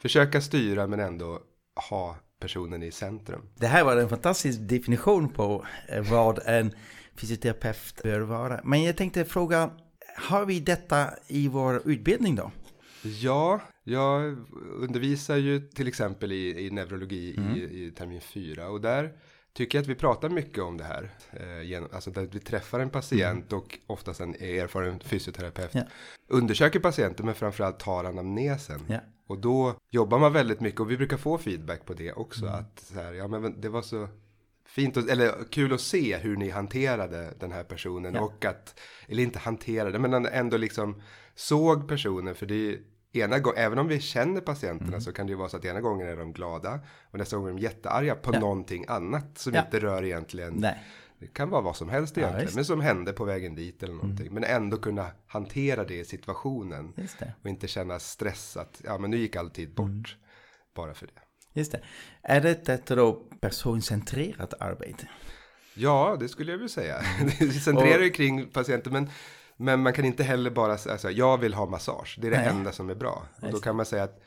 försöka 0.02 0.42
styra 0.42 0.88
men 0.88 1.00
ändå 1.00 1.40
ha 1.90 2.16
personen 2.40 2.84
i 2.84 2.92
centrum. 2.92 3.42
Det 3.56 3.68
här 3.68 3.84
var 3.84 3.98
en 3.98 4.10
fantastisk 4.10 4.60
definition 4.60 5.30
på 5.30 5.66
eh, 5.88 6.12
vad 6.12 6.40
en 6.46 6.72
fysioterapeut 7.16 8.04
bör 8.04 8.20
vara. 8.20 8.62
Men 8.63 8.84
jag 8.84 8.98
tänkte 8.98 9.25
fråga, 9.25 9.70
har 10.16 10.46
vi 10.46 10.60
detta 10.60 11.10
i 11.28 11.48
vår 11.48 11.82
utbildning 11.86 12.36
då? 12.36 12.52
Ja, 13.04 13.62
jag 13.84 14.38
undervisar 14.78 15.38
ju 15.38 15.60
till 15.60 15.88
exempel 15.88 16.32
i, 16.32 16.66
i 16.66 16.70
neurologi 16.72 17.36
mm. 17.38 17.56
i, 17.56 17.60
i 17.60 17.92
termin 17.92 18.22
4 18.22 18.70
och 18.70 18.82
där 18.82 19.13
tycker 19.53 19.79
att 19.79 19.88
vi 19.88 19.95
pratar 19.95 20.29
mycket 20.29 20.63
om 20.63 20.77
det 20.77 20.83
här. 20.83 21.10
Eh, 21.31 21.83
alltså 21.93 22.12
där 22.12 22.29
vi 22.31 22.39
träffar 22.39 22.79
en 22.79 22.89
patient 22.89 23.51
mm. 23.51 23.63
och 23.63 23.79
oftast 23.88 24.22
en 24.22 24.36
erfaren 24.36 25.00
fysioterapeut. 25.00 25.75
Yeah. 25.75 25.88
Undersöker 26.27 26.79
patienten 26.79 27.25
men 27.25 27.36
framförallt 27.36 27.79
tar 27.79 28.03
anamnesen. 28.03 28.81
Yeah. 28.89 29.03
Och 29.27 29.39
då 29.39 29.75
jobbar 29.89 30.19
man 30.19 30.33
väldigt 30.33 30.60
mycket 30.60 30.79
och 30.79 30.91
vi 30.91 30.98
brukar 30.98 31.17
få 31.17 31.38
feedback 31.38 31.86
på 31.86 31.93
det 31.93 32.13
också. 32.13 32.45
Mm. 32.45 32.60
Att 32.60 32.79
så 32.79 32.93
här, 32.93 33.13
ja 33.13 33.27
men 33.27 33.62
det 33.62 33.69
var 33.69 33.81
så 33.81 34.07
fint, 34.65 34.98
och, 34.98 35.10
eller 35.10 35.33
kul 35.51 35.74
att 35.74 35.81
se 35.81 36.17
hur 36.17 36.38
ni 36.38 36.50
hanterade 36.50 37.33
den 37.39 37.51
här 37.51 37.63
personen. 37.63 38.13
Yeah. 38.13 38.25
Och 38.25 38.45
att, 38.45 38.79
eller 39.07 39.24
inte 39.24 39.39
hanterade, 39.39 40.00
men 40.00 40.25
ändå 40.25 40.57
liksom 40.57 41.01
såg 41.36 41.88
personen. 41.88 42.36
För 42.36 42.45
det 42.45 42.79
ena 43.13 43.39
gången, 43.39 43.60
även 43.60 43.79
om 43.79 43.88
vi 43.88 44.00
känner 44.00 44.41
patienterna 44.41 44.88
mm. 44.88 45.01
så 45.01 45.13
kan 45.13 45.25
det 45.25 45.29
ju 45.32 45.38
vara 45.38 45.50
så 45.50 45.58
att 45.58 45.65
ena 45.65 45.82
gången 45.82 46.08
är 46.08 46.17
de 46.17 46.34
glada 46.34 46.79
och 47.12 47.20
nästa 47.20 47.38
gång 47.38 47.48
är 47.48 47.51
de 47.51 47.60
jättearga 47.60 48.15
på 48.15 48.34
ja. 48.34 48.39
någonting 48.39 48.86
annat 48.88 49.38
som 49.38 49.53
ja. 49.53 49.62
inte 49.65 49.79
rör 49.79 50.03
egentligen. 50.03 50.53
Nej. 50.58 50.84
Det 51.20 51.27
kan 51.27 51.50
vara 51.50 51.62
vad 51.62 51.75
som 51.75 51.89
helst 51.89 52.17
egentligen, 52.17 52.48
ja, 52.50 52.55
men 52.55 52.65
som 52.65 52.82
hände 52.82 53.13
på 53.13 53.25
vägen 53.25 53.55
dit 53.55 53.84
eller 53.84 53.93
någonting. 53.93 54.27
Mm. 54.27 54.34
Men 54.34 54.43
ändå 54.43 54.77
kunna 54.77 55.08
hantera 55.27 55.84
det 55.84 56.00
i 56.00 56.05
situationen. 56.05 56.93
Och 57.41 57.50
inte 57.50 57.67
känna 57.67 58.00
stress 58.00 58.58
att, 58.58 58.82
ja 58.84 58.98
men 58.98 59.12
nu 59.12 59.17
gick 59.17 59.36
all 59.36 59.50
tid 59.50 59.74
bort. 59.74 59.88
Mm. 59.88 60.03
Bara 60.75 60.93
för 60.93 61.08
det. 61.08 61.60
Just 61.60 61.72
det. 61.72 61.82
Är 62.22 62.41
det 62.41 62.65
detta 62.65 62.96
då 62.96 63.13
personcentrerat 63.41 64.53
arbete? 64.60 65.10
Ja, 65.74 66.17
det 66.20 66.29
skulle 66.29 66.51
jag 66.51 66.58
vilja 66.58 66.70
säga. 66.70 67.01
det 67.39 67.51
centrerar 67.51 68.03
ju 68.03 68.10
kring 68.10 68.50
patienten, 68.50 68.93
men 68.93 69.10
men 69.63 69.79
man 69.79 69.93
kan 69.93 70.05
inte 70.05 70.24
heller 70.24 70.51
bara 70.51 70.77
säga 70.77 70.93
alltså, 70.93 71.12
jag 71.12 71.38
vill 71.38 71.53
ha 71.53 71.65
massage. 71.65 72.17
Det 72.22 72.27
är 72.27 72.32
det 72.32 72.38
Nej. 72.38 72.48
enda 72.48 72.72
som 72.72 72.89
är 72.89 72.96
bra. 72.96 73.24
Och 73.41 73.51
då 73.51 73.60
kan 73.60 73.75
man 73.75 73.86
säga 73.86 74.03
att 74.03 74.22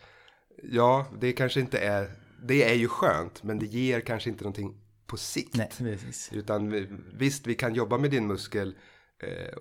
ja, 0.63 1.07
det 1.21 1.33
kanske 1.33 1.61
inte 1.61 1.79
är, 1.79 2.11
det 2.43 2.71
är 2.71 2.75
ju 2.75 2.89
skönt, 2.89 3.43
men 3.43 3.59
det 3.59 3.67
ger 3.67 4.01
kanske 4.01 4.31
inte 4.31 4.45
någonting 4.45 4.81
på 5.07 5.17
sikt. 5.17 5.57
Nej, 5.57 5.71
precis. 5.79 6.33
Utan 6.33 6.87
visst, 7.19 7.47
vi 7.47 7.55
kan 7.55 7.75
jobba 7.75 7.99
med 7.99 8.11
din 8.11 8.27
muskel 8.27 8.75
eh, 9.23 9.59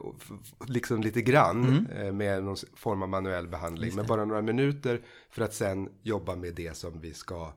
liksom 0.68 1.02
lite 1.02 1.22
grann 1.22 1.64
mm. 1.64 1.86
eh, 1.86 2.14
med 2.14 2.44
någon 2.44 2.58
form 2.76 3.04
av 3.04 3.10
manuell 3.10 3.48
behandling. 3.48 3.96
Men 3.96 4.06
bara 4.06 4.26
några 4.26 4.42
minuter 4.42 5.02
för 5.30 5.42
att 5.42 5.54
sen 5.54 5.90
jobba 6.02 6.36
med 6.36 6.56
det 6.56 6.78
som 6.78 7.02
vi 7.02 7.14
ska 7.14 7.54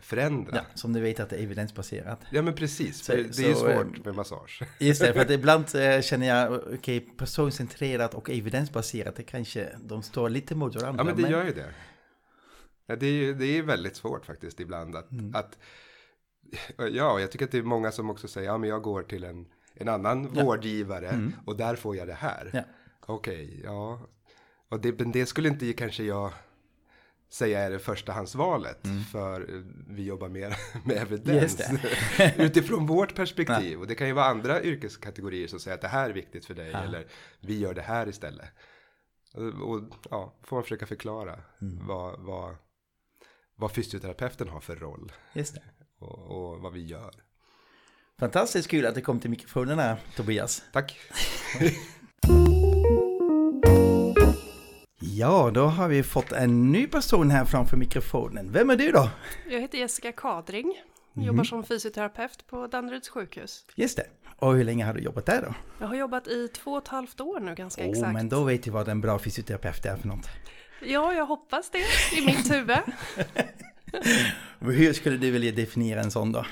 förändra. 0.00 0.56
Ja, 0.56 0.62
som 0.74 0.92
du 0.92 1.00
vet 1.00 1.20
att 1.20 1.30
det 1.30 1.36
är 1.36 1.42
evidensbaserat. 1.42 2.20
Ja 2.30 2.42
men 2.42 2.54
precis, 2.54 3.04
så, 3.04 3.12
det 3.12 3.38
är 3.38 3.48
ju 3.48 3.54
svårt 3.54 3.98
eh, 3.98 4.04
med 4.04 4.14
massage. 4.14 4.62
Just 4.78 5.00
det, 5.00 5.12
för 5.12 5.20
att 5.20 5.30
ibland 5.40 5.74
eh, 5.74 6.00
känner 6.00 6.26
jag, 6.26 6.52
okej, 6.52 6.74
okay, 6.74 7.00
personcentrerat 7.00 8.14
och 8.14 8.30
evidensbaserat, 8.30 9.16
det 9.16 9.22
kanske, 9.22 9.76
de 9.80 10.02
står 10.02 10.28
lite 10.28 10.54
mot 10.54 10.74
varandra. 10.74 11.04
Ja 11.04 11.04
men 11.04 11.22
det 11.22 11.30
gör 11.30 11.44
ju 11.44 11.52
det. 11.52 11.74
Ja, 12.86 12.96
det 12.96 13.06
är 13.06 13.12
ju 13.12 13.34
det 13.34 13.46
är 13.46 13.62
väldigt 13.62 13.96
svårt 13.96 14.26
faktiskt 14.26 14.60
ibland 14.60 14.96
att, 14.96 15.10
mm. 15.10 15.34
att, 15.34 15.58
ja, 16.76 17.20
jag 17.20 17.32
tycker 17.32 17.44
att 17.44 17.52
det 17.52 17.58
är 17.58 17.62
många 17.62 17.92
som 17.92 18.10
också 18.10 18.28
säger, 18.28 18.48
ja 18.48 18.58
men 18.58 18.70
jag 18.70 18.82
går 18.82 19.02
till 19.02 19.24
en, 19.24 19.46
en 19.74 19.88
annan 19.88 20.30
ja. 20.34 20.44
vårdgivare 20.44 21.08
mm. 21.08 21.32
och 21.46 21.56
där 21.56 21.76
får 21.76 21.96
jag 21.96 22.08
det 22.08 22.14
här. 22.14 22.50
Ja. 22.52 22.62
Okej, 23.06 23.46
okay, 23.46 23.60
ja, 23.64 24.00
Och 24.68 24.80
det, 24.80 24.98
men 24.98 25.12
det 25.12 25.26
skulle 25.26 25.48
inte 25.48 25.72
kanske 25.72 26.04
jag 26.04 26.32
säga 27.36 27.60
är 27.60 27.70
det 27.70 27.78
förstahandsvalet. 27.78 28.84
Mm. 28.84 29.04
För 29.04 29.54
eh, 29.54 29.62
vi 29.88 30.04
jobbar 30.04 30.28
mer 30.28 30.56
med 30.84 30.96
evidens. 30.96 31.60
Utifrån 32.36 32.86
vårt 32.86 33.14
perspektiv. 33.14 33.72
Ja. 33.72 33.78
Och 33.78 33.86
det 33.86 33.94
kan 33.94 34.06
ju 34.06 34.12
vara 34.12 34.26
andra 34.26 34.62
yrkeskategorier 34.62 35.48
som 35.48 35.60
säger 35.60 35.74
att 35.74 35.80
det 35.80 35.88
här 35.88 36.10
är 36.10 36.14
viktigt 36.14 36.46
för 36.46 36.54
dig. 36.54 36.70
Ja. 36.70 36.78
Eller 36.78 37.06
vi 37.40 37.58
gör 37.58 37.74
det 37.74 37.82
här 37.82 38.08
istället. 38.08 38.48
Och, 39.34 39.42
och 39.42 39.82
ja, 40.10 40.34
får 40.42 40.56
man 40.56 40.62
försöka 40.62 40.86
förklara 40.86 41.38
Mm. 41.62 41.86
vad, 41.86 42.20
vad, 42.20 42.56
vad 43.56 43.72
fysioterapeuten 43.72 44.48
har 44.48 44.60
för 44.60 44.76
roll. 44.76 45.12
Och, 45.98 46.18
och 46.18 46.60
vad 46.60 46.72
vi 46.72 46.86
gör. 46.86 47.14
Fantastiskt 48.18 48.70
kul 48.70 48.86
att 48.86 48.94
du 48.94 49.00
kom 49.00 49.20
till 49.20 49.30
mikrofonen 49.30 49.78
här, 49.78 50.00
Tobias. 50.16 50.62
Tack. 50.72 50.98
Ja, 55.18 55.50
då 55.54 55.64
har 55.64 55.88
vi 55.88 56.02
fått 56.02 56.32
en 56.32 56.72
ny 56.72 56.86
person 56.86 57.30
här 57.30 57.44
framför 57.44 57.76
mikrofonen. 57.76 58.52
Vem 58.52 58.70
är 58.70 58.76
du 58.76 58.92
då? 58.92 59.10
Jag 59.50 59.60
heter 59.60 59.78
Jessica 59.78 60.12
Kadring, 60.12 60.74
Mhm. 61.12 61.24
jobbar 61.26 61.44
som 61.44 61.64
fysioterapeut 61.64 62.46
på 62.46 62.66
Danderyds 62.66 63.08
sjukhus. 63.08 63.64
Just 63.74 63.96
det. 63.96 64.06
Och 64.36 64.54
hur 64.54 64.64
länge 64.64 64.84
har 64.84 64.94
du 64.94 65.00
jobbat 65.00 65.26
där 65.26 65.42
då? 65.42 65.54
Jag 65.80 65.86
har 65.86 65.94
jobbat 65.94 66.28
i 66.28 66.48
två 66.48 66.72
och 66.72 66.82
ett 66.82 66.88
halvt 66.88 67.20
år 67.20 67.40
nu 67.40 67.54
ganska 67.54 67.82
Oh, 67.82 67.88
exakt. 67.90 68.12
men 68.12 68.28
då 68.28 68.44
vet 68.44 68.62
du 68.62 68.70
vad 68.70 68.88
en 68.88 69.00
bra 69.00 69.18
fysioterapeut 69.18 69.86
är 69.86 69.96
för 69.96 70.08
något. 70.08 70.26
Ja, 70.86 71.12
jag 71.12 71.26
hoppas 71.26 71.70
det 71.70 71.78
i 72.18 72.26
mitt 72.26 72.50
huvud. 72.52 72.78
Hur 74.60 74.92
skulle 74.92 75.16
du 75.16 75.30
vilja 75.30 75.52
definiera 75.52 76.00
en 76.00 76.10
sån 76.10 76.32
då? 76.32 76.46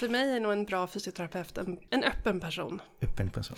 För 0.00 0.08
mig 0.08 0.36
är 0.36 0.40
nog 0.40 0.52
en 0.52 0.64
bra 0.64 0.86
fysioterapeut 0.86 1.58
en, 1.58 1.78
en 1.90 2.04
öppen 2.04 2.40
person. 2.40 2.80
Öppen 3.02 3.30
person. 3.30 3.56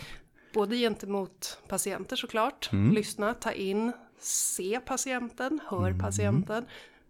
Både 0.55 0.77
gentemot 0.77 1.59
patienter 1.69 2.17
såklart, 2.17 2.69
Mm. 2.73 2.95
lyssna, 2.95 3.35
ta 3.35 3.53
in, 3.53 3.93
se 4.19 4.81
patienten, 4.85 5.61
hör 5.67 5.87
Mm. 5.87 5.99
patienten. 5.99 6.65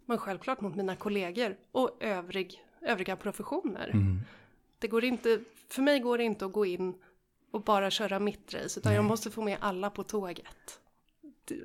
Men 0.06 0.18
självklart 0.18 0.60
mot 0.60 0.76
mina 0.76 0.96
kollegor 0.96 1.56
och 1.72 1.96
övrig, 2.00 2.64
övriga 2.82 3.16
professioner. 3.16 3.90
Mm. 3.92 4.20
Det 4.78 4.88
går 4.88 5.04
inte, 5.04 5.40
för 5.68 5.82
mig 5.82 6.00
går 6.00 6.18
det 6.18 6.24
inte 6.24 6.46
att 6.46 6.52
gå 6.52 6.66
in 6.66 6.94
och 7.50 7.62
bara 7.62 7.90
köra 7.90 8.18
mitt 8.18 8.54
race, 8.54 8.80
utan 8.80 8.94
jag 8.94 9.04
måste 9.04 9.30
få 9.30 9.42
med 9.42 9.56
alla 9.60 9.90
på 9.90 10.02
tåget. 10.02 10.80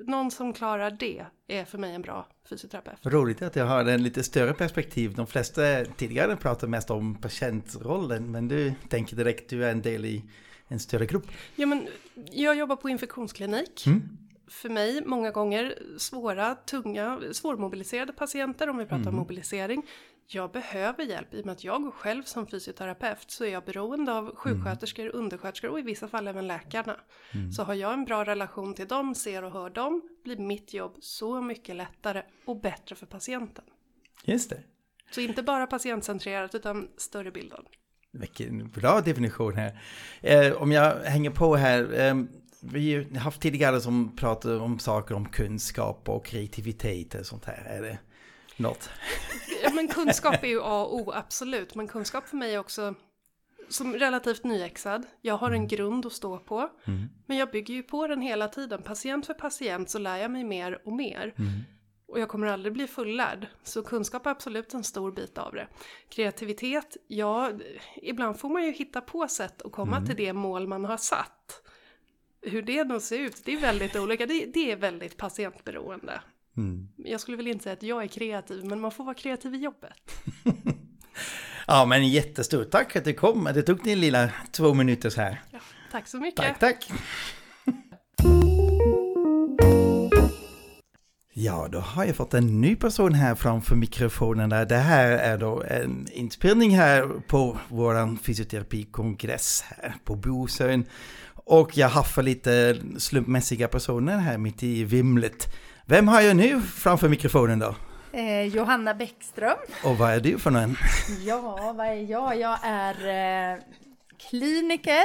Någon 0.06 0.30
som 0.30 0.52
klarar 0.52 0.90
det 0.90 1.24
är 1.46 1.64
för 1.64 1.78
mig 1.78 1.94
en 1.94 2.02
bra 2.02 2.26
fysioterapeut. 2.48 2.98
Roligt 3.02 3.42
att 3.42 3.56
jag 3.56 3.66
har 3.66 3.84
en 3.84 4.02
lite 4.02 4.22
större 4.22 4.54
perspektiv. 4.54 5.14
De 5.14 5.26
flesta 5.26 5.84
tidigare 5.84 6.36
pratade 6.36 6.70
mest 6.70 6.90
om 6.90 7.14
patientrollen, 7.14 8.30
men 8.30 8.48
du 8.48 8.72
tänker 8.88 9.16
direkt 9.16 9.50
du 9.50 9.64
är 9.64 9.70
en 9.70 9.82
del 9.82 10.04
i 10.04 10.24
en 10.68 10.80
större 10.80 11.06
grupp. 11.06 11.26
Ja, 11.56 11.66
men 11.66 11.88
jag 12.32 12.56
jobbar 12.58 12.76
på 12.76 12.88
infektionsklinik. 12.88 13.86
Mm. 13.86 14.08
För 14.50 14.68
mig 14.68 15.02
många 15.06 15.30
gånger 15.30 15.74
svåra, 15.98 16.54
tunga, 16.54 17.20
svårmobiliserade 17.32 18.12
patienter 18.12 18.68
om 18.68 18.76
vi 18.78 18.84
pratar 18.84 18.96
Mm. 19.00 19.08
om 19.08 19.16
mobilisering. 19.16 19.82
Jag 20.26 20.52
behöver 20.52 21.04
hjälp 21.04 21.34
i 21.34 21.40
och 21.42 21.46
med 21.46 21.52
att 21.52 21.64
jag 21.64 21.94
själv 21.94 22.22
som 22.22 22.46
fysioterapeut 22.46 23.30
så 23.30 23.44
är 23.44 23.48
jag 23.52 23.64
beroende 23.64 24.12
av 24.12 24.36
sjuksköterskor, 24.36 25.08
undersköterskor 25.14 25.70
och 25.70 25.78
i 25.78 25.82
vissa 25.82 26.08
fall 26.08 26.28
även 26.28 26.46
läkarna. 26.46 26.96
Mm. 27.34 27.52
Så 27.52 27.62
har 27.62 27.74
jag 27.74 27.92
en 27.92 28.04
bra 28.04 28.24
relation 28.24 28.74
till 28.74 28.88
dem, 28.88 29.14
ser 29.14 29.42
och 29.44 29.52
hör 29.52 29.70
dem, 29.70 30.02
blir 30.24 30.36
mitt 30.36 30.74
jobb 30.74 30.96
så 31.00 31.40
mycket 31.42 31.76
lättare 31.76 32.22
och 32.44 32.60
bättre 32.60 32.96
för 32.96 33.06
patienten. 33.06 33.64
Just 34.24 34.50
det. 34.50 34.62
Så 35.10 35.20
inte 35.20 35.42
bara 35.42 35.66
patientcentrerat 35.66 36.54
utan 36.54 36.88
större 36.96 37.30
bilden. 37.30 37.64
Vilken 38.12 38.70
bra 38.70 39.00
definition 39.00 39.54
här. 39.54 39.80
Eh, 40.20 40.52
om 40.62 40.72
jag 40.72 40.96
hänger 40.96 41.30
på 41.30 41.56
här. 41.56 42.00
Eh, 42.00 42.14
vi 42.62 42.94
har 42.94 43.20
haft 43.20 43.40
tidigare 43.40 43.80
som 43.80 44.16
pratat 44.16 44.60
om 44.60 44.78
saker 44.78 45.14
om 45.14 45.28
kunskap 45.28 46.08
och 46.08 46.26
kreativitet 46.26 47.14
och 47.14 47.26
sånt 47.26 47.44
här. 47.44 47.64
Är 47.64 47.82
det 47.82 47.98
något? 48.56 48.90
Ja, 49.62 49.70
men 49.74 49.88
kunskap 49.88 50.44
är 50.44 50.48
ju 50.48 50.60
A 50.62 50.84
och 50.84 50.94
O, 50.94 51.12
absolut. 51.12 51.74
Men 51.74 51.88
kunskap 51.88 52.28
för 52.28 52.36
mig 52.36 52.54
är 52.54 52.58
också 52.58 52.94
som 53.68 53.94
relativt 53.94 54.44
nyexad. 54.44 55.06
Jag 55.20 55.36
har 55.36 55.50
en 55.50 55.68
grund 55.68 56.06
att 56.06 56.12
stå 56.12 56.38
på. 56.38 56.68
Men 57.26 57.36
jag 57.36 57.50
bygger 57.50 57.74
ju 57.74 57.82
på 57.82 58.06
den 58.06 58.20
hela 58.20 58.48
tiden. 58.48 58.82
Patient 58.82 59.26
för 59.26 59.34
patient 59.34 59.90
så 59.90 59.98
lär 59.98 60.16
jag 60.16 60.30
mig 60.30 60.44
mer 60.44 60.82
och 60.84 60.92
mer. 60.92 61.34
Och 62.06 62.20
jag 62.20 62.28
kommer 62.28 62.46
aldrig 62.46 62.72
bli 62.72 62.86
fullärd. 62.86 63.46
Så 63.62 63.82
kunskap 63.82 64.26
är 64.26 64.30
absolut 64.30 64.74
en 64.74 64.84
stor 64.84 65.12
bit 65.12 65.38
av 65.38 65.54
det. 65.54 65.68
Kreativitet, 66.08 66.96
ja, 67.06 67.50
ibland 68.02 68.38
får 68.38 68.48
man 68.48 68.64
ju 68.64 68.72
hitta 68.72 69.00
på 69.00 69.28
sätt 69.28 69.62
att 69.62 69.72
komma 69.72 70.06
till 70.06 70.16
det 70.16 70.32
mål 70.32 70.66
man 70.66 70.84
har 70.84 70.96
satt. 70.96 71.62
Hur 72.42 72.62
det 72.62 72.84
nog 72.84 73.02
ser 73.02 73.18
ut, 73.18 73.42
det 73.44 73.52
är 73.52 73.60
väldigt 73.60 73.96
olika. 73.96 74.26
Det, 74.26 74.46
det 74.54 74.72
är 74.72 74.76
väldigt 74.76 75.16
patientberoende. 75.16 76.20
Jag 76.96 77.20
skulle 77.20 77.36
väl 77.36 77.46
inte 77.46 77.62
säga 77.62 77.72
att 77.72 77.82
jag 77.82 78.02
är 78.02 78.06
kreativ, 78.06 78.64
men 78.64 78.80
man 78.80 78.90
får 78.90 79.04
vara 79.04 79.14
kreativ 79.14 79.54
i 79.54 79.58
jobbet. 79.58 79.92
Ja, 81.66 81.84
men 81.84 82.08
jättestort 82.08 82.70
tack 82.70 82.96
att 82.96 83.04
du 83.04 83.12
kom. 83.12 83.44
Det 83.54 83.62
tog 83.62 83.84
din 83.84 84.00
lilla 84.00 84.30
två 84.52 84.74
minuter 84.74 85.10
så 85.10 85.20
här. 85.20 85.42
Ja, 85.50 85.58
tack 85.90 86.08
så 86.08 86.16
mycket. 86.16 86.44
Tack, 86.44 86.58
tack. 86.58 86.90
Ja, 91.32 91.68
då 91.72 91.78
har 91.78 92.04
jag 92.04 92.16
fått 92.16 92.34
en 92.34 92.60
ny 92.60 92.76
person 92.76 93.14
här 93.14 93.34
framför 93.34 93.76
mikrofonen. 93.76 94.50
Där. 94.50 94.66
Det 94.66 94.76
här 94.76 95.10
är 95.10 95.38
då 95.38 95.62
en 95.62 96.08
inspelning 96.12 96.76
här 96.76 97.08
på 97.28 97.58
våran 97.68 98.18
fysioterapikongress 98.18 99.64
här 99.68 99.94
på 100.04 100.16
Bosön. 100.16 100.84
Och 101.44 101.76
jag 101.78 101.88
haffar 101.88 102.22
lite 102.22 102.76
slumpmässiga 102.98 103.68
personer 103.68 104.18
här 104.18 104.38
mitt 104.38 104.62
i 104.62 104.84
vimlet. 104.84 105.46
Vem 105.86 106.08
har 106.08 106.20
jag 106.20 106.36
nu 106.36 106.60
framför 106.62 107.08
mikrofonen 107.08 107.58
då? 107.58 107.74
Eh, 108.12 108.42
Johanna 108.42 108.94
Bäckström. 108.94 109.56
Och 109.84 109.98
vad 109.98 110.10
är 110.10 110.20
du 110.20 110.38
för 110.38 110.50
någon? 110.50 110.76
Ja, 111.26 111.72
vad 111.76 111.86
är 111.86 112.10
jag? 112.10 112.38
Jag 112.40 112.58
är 112.62 112.94
eh, 113.54 113.58
kliniker 114.30 115.04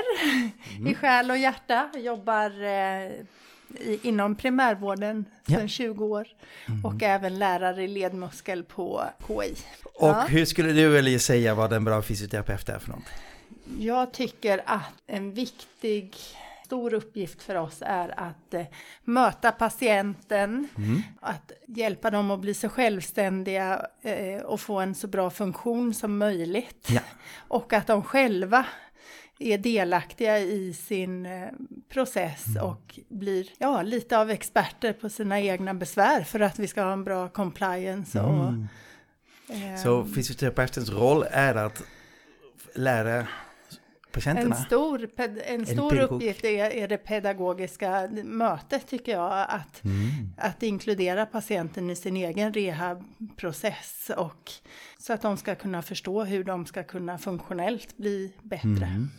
i 0.90 0.96
själ 0.96 1.32
och 1.32 1.38
hjärta. 1.38 1.90
Jobbar 1.98 2.64
eh, 2.64 3.12
i, 3.80 4.00
inom 4.04 4.36
primärvården 4.36 5.26
Ja. 5.46 5.58
sedan 5.58 5.68
20 5.68 6.06
år. 6.06 6.28
Och 6.84 7.04
även 7.04 7.40
lärare 7.40 7.84
i 7.84 7.88
ledmuskel 7.88 8.64
på 8.64 9.04
KI. 9.28 9.56
Och 9.84 10.08
Ja. 10.10 10.26
hur 10.30 10.46
skulle 10.46 10.72
du 10.74 10.90
vilja 10.90 11.20
säga 11.20 11.56
vad 11.56 11.74
en 11.74 11.84
bra 11.84 12.02
fysioterapeut 12.02 12.70
är 12.70 12.80
för 12.80 12.90
något? 12.90 13.04
Jag 13.80 14.14
tycker 14.14 14.62
att 14.66 14.94
en 15.08 15.34
viktig 15.34 16.16
stor 16.66 16.94
uppgift 16.94 17.44
för 17.44 17.56
oss 17.56 17.78
är 17.86 18.20
att 18.20 18.54
eh, 18.54 18.66
möta 19.04 19.52
patienten, 19.52 20.68
att 21.22 21.52
hjälpa 21.68 22.12
dem 22.12 22.32
att 22.32 22.40
bli 22.40 22.54
så 22.54 22.70
självständiga 22.70 23.86
eh, 24.02 24.42
och 24.42 24.62
få 24.62 24.80
en 24.80 24.96
så 24.96 25.08
bra 25.08 25.30
funktion 25.30 25.94
som 25.94 26.18
möjligt. 26.18 26.88
Ja. 26.90 27.02
Och 27.48 27.74
att 27.74 27.88
de 27.88 28.04
själva 28.04 28.66
är 29.40 29.58
delaktiga 29.58 30.40
i 30.40 30.74
sin 30.74 31.26
eh, 31.26 31.50
process 31.90 32.46
och 32.62 33.00
blir 33.10 33.50
ja, 33.58 33.82
lite 33.82 34.18
av 34.18 34.30
experter 34.30 34.94
på 34.94 35.10
sina 35.10 35.42
egna 35.42 35.74
besvär 35.74 36.24
för 36.24 36.40
att 36.40 36.60
vi 36.60 36.68
ska 36.68 36.84
ha 36.84 36.94
en 36.94 37.04
bra 37.04 37.30
compliance. 37.30 38.22
Och, 38.22 38.54
eh, 39.56 39.76
Så 39.84 40.06
fysioterapeutens 40.06 40.90
roll 40.90 41.26
är 41.32 41.56
att 41.56 41.84
lära 42.76 43.28
patienterna? 44.16 44.56
En 44.56 44.62
stor, 44.64 45.10
en 45.46 45.66
stor 45.66 46.00
uppgift 46.00 46.46
är, 46.46 46.70
är 46.70 46.88
det 46.88 46.98
pedagogiska 46.98 48.10
mötet 48.24 48.88
tycker 48.88 49.12
jag. 49.12 49.46
Att, 49.50 49.84
Mm. 49.84 50.10
att 50.38 50.64
inkludera 50.64 51.26
patienten 51.26 51.90
i 51.90 51.96
sin 51.96 52.18
egen 52.18 52.54
rehabprocess. 52.54 54.12
Och, 54.18 54.52
så 54.98 55.14
att 55.14 55.22
de 55.22 55.38
ska 55.38 55.56
kunna 55.56 55.82
förstå 55.82 56.24
hur 56.24 56.44
de 56.44 56.66
ska 56.66 56.84
kunna 56.84 57.18
funktionellt 57.18 57.98
bli 57.98 58.34
bättre. 58.42 58.86
Mm. 58.86 59.10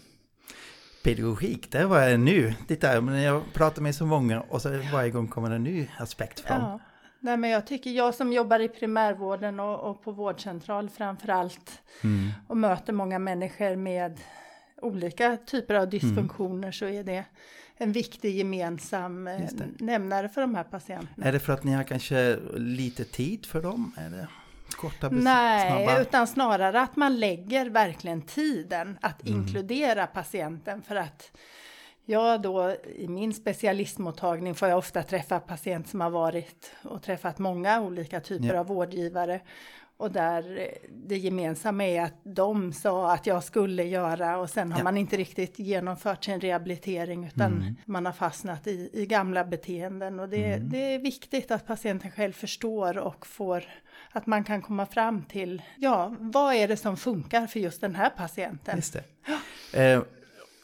Pedagogik, 1.04 1.72
det 1.72 1.84
var 1.86 2.00
jag 2.00 2.20
nu. 2.20 2.54
Titta, 2.68 3.00
men 3.00 3.22
jag 3.22 3.42
pratar 3.52 3.82
med 3.82 3.94
så 3.94 4.06
många 4.06 4.40
och 4.40 4.62
så 4.62 4.68
varje 4.92 5.10
gång 5.10 5.28
kommer 5.28 5.50
en 5.50 5.62
ny 5.62 5.88
aspekt 5.98 6.40
fram. 6.40 6.60
Ja. 6.62 6.80
Nej, 7.20 7.36
men 7.36 7.50
jag 7.50 7.66
tycker 7.66 7.90
jag 7.90 8.14
som 8.14 8.32
jobbar 8.32 8.60
i 8.60 8.68
primärvården 8.68 9.60
och, 9.60 9.90
och 9.90 10.02
på 10.04 10.12
vårdcentral 10.12 10.90
framför 10.90 11.28
allt 11.28 11.82
Mm. 12.02 12.30
och 12.48 12.56
möter 12.56 12.92
många 12.92 13.18
människor 13.18 13.76
med 13.76 14.20
olika 14.82 15.36
typer 15.46 15.74
av 15.74 15.90
dysfunktioner 15.90 16.72
så 16.72 16.84
är 16.86 17.04
det 17.04 17.24
en 17.76 17.92
viktig 17.92 18.36
gemensam 18.36 19.26
eh, 19.28 19.40
nämnare 19.78 20.28
för 20.28 20.40
de 20.40 20.54
här 20.54 20.64
patienterna. 20.64 21.26
Är 21.26 21.32
det 21.32 21.38
för 21.40 21.52
att 21.52 21.64
ni 21.64 21.72
har 21.72 21.84
kanske 21.84 22.38
lite 22.56 23.04
tid 23.04 23.46
för 23.46 23.62
dem? 23.62 23.92
Är 23.96 24.10
det 24.10 24.28
korta 24.76 25.08
Nej, 25.08 25.84
snabba? 25.86 26.00
utan 26.00 26.26
snarare 26.26 26.80
att 26.80 26.96
man 26.96 27.20
lägger 27.20 27.70
verkligen 27.70 28.22
tiden 28.22 28.98
att 29.02 29.26
Mm. 29.28 29.40
inkludera 29.40 30.06
patienten 30.06 30.82
för 30.82 30.96
att 30.96 31.32
jag 32.04 32.42
då 32.42 32.74
i 32.96 33.08
min 33.08 33.32
specialistmottagning 33.34 34.54
får 34.54 34.68
jag 34.68 34.78
ofta 34.78 35.02
träffa 35.02 35.40
patienter 35.40 35.90
som 35.90 36.00
har 36.00 36.10
varit 36.10 36.72
och 36.82 37.02
träffat 37.02 37.38
många 37.38 37.80
olika 37.80 38.20
typer 38.20 38.54
Ja. 38.54 38.60
av 38.60 38.66
vårdgivare. 38.66 39.40
Och 39.98 40.10
där 40.12 40.68
det 41.06 41.16
gemensamma 41.18 41.84
är 41.84 42.02
att 42.02 42.14
de 42.36 42.72
sa 42.72 43.12
att 43.12 43.26
jag 43.26 43.44
skulle 43.44 43.84
göra 43.84 44.38
och 44.38 44.50
sen 44.50 44.72
har 44.72 44.80
ja. 44.80 44.84
man 44.84 44.96
inte 44.96 45.16
riktigt 45.16 45.58
genomfört 45.58 46.24
sin 46.24 46.40
rehabilitering 46.40 47.24
utan 47.26 47.52
mm. 47.52 47.74
man 47.84 48.06
har 48.06 48.12
fastnat 48.12 48.66
i, 48.66 48.90
i 48.92 49.06
gamla 49.06 49.44
beteenden. 49.44 50.20
Och 50.20 50.28
det, 50.28 50.52
mm. 50.52 50.68
det 50.68 50.94
är 50.94 50.98
viktigt 50.98 51.50
att 51.50 51.66
patienten 51.66 52.10
själv 52.10 52.32
förstår 52.32 52.98
och 52.98 53.26
får 53.26 53.64
att 54.12 54.26
man 54.26 54.44
kan 54.44 54.62
komma 54.62 54.86
fram 54.86 55.22
till, 55.22 55.62
ja, 55.76 56.14
vad 56.18 56.54
är 56.54 56.68
det 56.68 56.76
som 56.76 56.96
funkar 56.96 57.46
för 57.46 57.60
just 57.60 57.80
den 57.80 57.94
här 57.94 58.10
patienten? 58.10 58.76
Just 58.76 58.96
det. 59.72 59.92
Eh, 59.92 60.02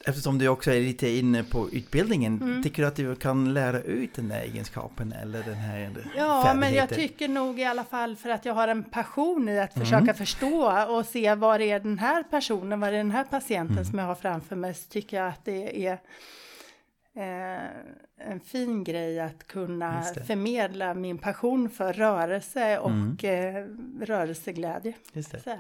Eftersom 0.05 0.39
du 0.39 0.49
också 0.49 0.71
är 0.71 0.81
lite 0.81 1.09
inne 1.09 1.45
på 1.45 1.71
utbildningen, 1.71 2.43
mm. 2.43 2.63
tycker 2.63 2.83
du 2.83 2.89
att 2.89 2.97
du 2.97 3.15
kan 3.15 3.55
lära 3.55 3.81
ut 3.81 4.15
den 4.15 4.29
där 4.29 4.41
egenskapen 4.41 5.13
eller 5.13 5.43
den 5.43 5.55
här 5.55 5.93
Ja, 6.17 6.55
men 6.57 6.75
jag 6.75 6.89
tycker 6.89 7.29
nog 7.29 7.61
i 7.61 7.65
alla 7.65 7.85
fall 7.85 8.17
för 8.17 8.31
att 8.31 8.45
jag 8.45 8.55
har 8.55 8.69
en 8.69 8.85
passion 8.85 9.49
i 9.49 9.61
att 9.61 9.73
försöka 9.73 9.97
mm. 9.97 10.15
förstå 10.15 10.87
och 10.89 11.07
se 11.07 11.35
var 11.35 11.61
är 11.61 11.81
den 11.81 11.99
här 11.99 12.23
personen, 12.23 12.81
var 12.81 12.89
är 12.89 12.93
den 12.93 13.11
här 13.11 13.25
patienten 13.25 13.77
mm. 13.77 13.85
som 13.85 13.99
jag 13.99 14.07
har 14.07 14.15
framför 14.15 14.57
mig, 14.57 14.75
så 14.75 14.89
tycker 14.89 15.17
jag 15.17 15.29
att 15.29 15.45
det 15.45 15.87
är 15.87 15.99
eh, 17.17 17.69
en 18.31 18.41
fin 18.41 18.85
grej 18.85 19.21
att 19.21 19.47
kunna 19.47 20.03
förmedla 20.03 20.95
min 20.95 21.19
passion 21.19 21.71
för 21.71 21.93
rörelse 21.93 22.79
och 22.79 22.91
mm. 22.91 23.17
eh, 23.21 24.07
rörelseglädje. 24.07 24.95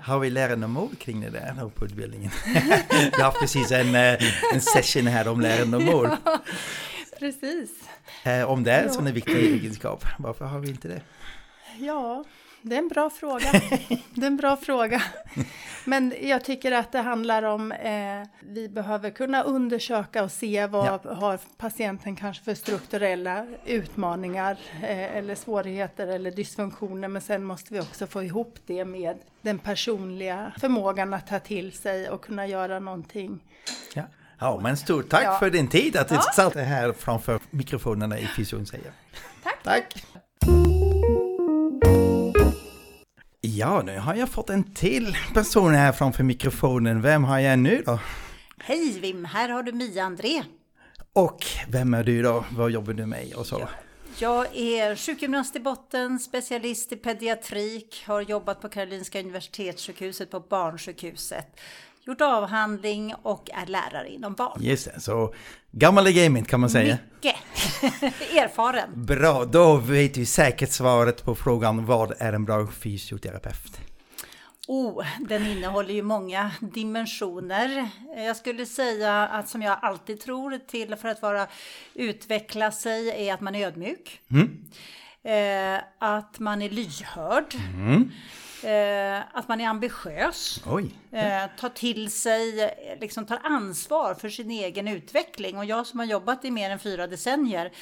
Har 0.02 0.18
vi 0.18 0.30
lärandemål 0.30 0.96
kring 0.96 1.20
det 1.20 1.30
där 1.30 1.70
på 1.74 1.84
utbildningen? 1.84 2.30
vi 3.16 3.22
har 3.22 3.40
precis 3.40 3.72
en, 3.72 3.94
eh, 3.94 4.18
en 4.54 4.60
session 4.60 5.06
här 5.06 5.28
om 5.28 5.40
lärandemål. 5.40 6.08
Ja, 6.24 6.38
precis. 7.18 7.70
Eh, 8.24 8.50
om 8.50 8.64
det 8.64 8.72
är 8.72 8.82
en 8.82 8.92
sån 8.92 9.12
viktig 9.12 9.36
egenskap, 9.36 10.04
varför 10.18 10.44
har 10.44 10.58
vi 10.58 10.68
inte 10.68 10.88
det? 10.88 11.00
Ja, 11.78 12.24
det 12.62 12.74
är 12.74 12.78
en 12.78 12.88
bra 12.88 13.10
fråga. 13.10 13.52
Det 14.14 14.22
är 14.22 14.26
en 14.26 14.36
bra 14.36 14.56
fråga. 14.56 15.02
Men 15.84 16.14
jag 16.20 16.44
tycker 16.44 16.72
att 16.72 16.92
det 16.92 16.98
handlar 16.98 17.42
om, 17.42 17.72
eh, 17.72 18.22
vi 18.40 18.68
behöver 18.68 19.10
kunna 19.10 19.42
undersöka 19.42 20.24
och 20.24 20.32
se 20.32 20.66
vad 20.66 20.86
ja. 20.86 21.14
har 21.14 21.38
patienten 21.56 22.16
kanske 22.16 22.44
för 22.44 22.54
strukturella 22.54 23.46
utmaningar 23.64 24.58
eh, 24.82 25.16
eller 25.16 25.34
svårigheter 25.34 26.06
eller 26.06 26.30
dysfunktioner. 26.30 27.08
Men 27.08 27.22
sen 27.22 27.44
måste 27.44 27.74
vi 27.74 27.80
också 27.80 28.06
få 28.06 28.22
ihop 28.22 28.58
det 28.66 28.84
med 28.84 29.18
den 29.42 29.58
personliga 29.58 30.52
förmågan 30.60 31.14
att 31.14 31.26
ta 31.26 31.38
till 31.38 31.72
sig 31.72 32.10
och 32.10 32.24
kunna 32.24 32.46
göra 32.46 32.78
någonting. 32.78 33.40
Ja. 33.94 34.02
Ja, 34.38 34.60
men 34.62 34.76
stort 34.76 35.08
tack 35.08 35.24
ja. 35.24 35.38
för 35.38 35.50
din 35.50 35.68
tid 35.68 35.96
att 35.96 36.08
du 36.08 36.14
ja. 36.14 36.20
satt 36.20 36.54
här 36.54 36.92
framför 36.92 37.40
mikrofonerna 37.50 38.18
i 38.18 38.26
Fysion 38.26 38.66
säger. 38.66 38.92
Tack. 39.42 39.62
tack. 39.62 40.04
Ja, 43.62 43.82
nu 43.82 43.98
har 43.98 44.14
jag 44.14 44.28
fått 44.28 44.50
en 44.50 44.64
till 44.74 45.16
person 45.34 45.74
här 45.74 45.92
framför 45.92 46.24
mikrofonen. 46.24 47.02
Vem 47.02 47.24
har 47.24 47.38
jag 47.38 47.58
nu 47.58 47.82
då? 47.86 47.98
Hej 48.58 49.00
Vim, 49.00 49.24
här 49.24 49.48
har 49.48 49.62
du 49.62 49.72
Mia 49.72 50.04
André. 50.04 50.42
Och 51.12 51.46
vem 51.68 51.94
är 51.94 52.04
du 52.04 52.22
då? 52.22 52.44
Vad 52.50 52.70
jobbar 52.70 52.92
du 52.92 53.06
med 53.06 53.34
och 53.34 53.46
så? 53.46 53.58
Ja. 53.60 53.68
Jag 54.18 54.56
är 54.56 54.96
sjukgymnast 54.96 55.56
i 55.56 55.60
botten, 55.60 56.18
specialist 56.18 56.92
i 56.92 56.96
pediatrik, 56.96 58.04
har 58.06 58.20
jobbat 58.20 58.60
på 58.60 58.68
Karolinska 58.68 59.20
Universitetssjukhuset 59.20 60.30
på 60.30 60.40
barnsjukhuset 60.40 61.60
gjort 62.06 62.20
avhandling 62.20 63.14
och 63.22 63.50
är 63.50 63.66
lärare 63.66 64.08
inom 64.08 64.34
barn. 64.34 64.58
Just 64.60 64.94
det, 64.94 65.00
så 65.00 65.34
gammal 65.72 66.06
i 66.06 66.12
gamet 66.12 66.48
kan 66.48 66.60
man 66.60 66.70
säga. 66.70 66.98
Mycket 67.14 67.36
erfaren. 68.36 69.04
Bra, 69.06 69.44
då 69.44 69.76
vet 69.76 70.16
vi 70.16 70.26
säkert 70.26 70.70
svaret 70.70 71.24
på 71.24 71.34
frågan 71.34 71.86
vad 71.86 72.12
är 72.18 72.32
en 72.32 72.44
bra 72.44 72.66
fysioterapeut? 72.66 73.80
Oh, 74.68 75.04
den 75.20 75.46
innehåller 75.46 75.94
ju 75.94 76.02
många 76.02 76.50
dimensioner. 76.60 77.88
Jag 78.16 78.36
skulle 78.36 78.66
säga 78.66 79.28
att 79.28 79.48
som 79.48 79.62
jag 79.62 79.78
alltid 79.82 80.20
tror 80.20 80.58
till 80.58 80.96
för 80.96 81.08
att 81.08 81.22
vara 81.22 81.46
utveckla 81.94 82.70
sig 82.72 83.28
är 83.28 83.34
att 83.34 83.40
man 83.40 83.54
är 83.54 83.66
ödmjuk. 83.66 84.20
Mm. 84.30 84.64
Eh, 85.24 85.82
att 85.98 86.38
man 86.38 86.62
är 86.62 86.70
lyhörd. 86.70 87.54
Mm. 87.74 88.10
Eh, 88.62 89.22
att 89.32 89.48
man 89.48 89.60
är 89.60 89.68
ambitiös. 89.68 90.60
Eh, 91.12 91.50
tar 91.56 91.68
till 91.68 92.12
sig, 92.12 92.74
liksom 93.00 93.26
tar 93.26 93.40
ansvar 93.42 94.14
för 94.14 94.28
sin 94.28 94.50
egen 94.50 94.88
utveckling. 94.88 95.58
Och 95.58 95.64
jag 95.64 95.86
som 95.86 95.98
har 95.98 96.06
jobbat 96.06 96.44
i 96.44 96.50
mer 96.50 96.70
än 96.70 96.78
fyra 96.78 97.06
decennier 97.06 97.72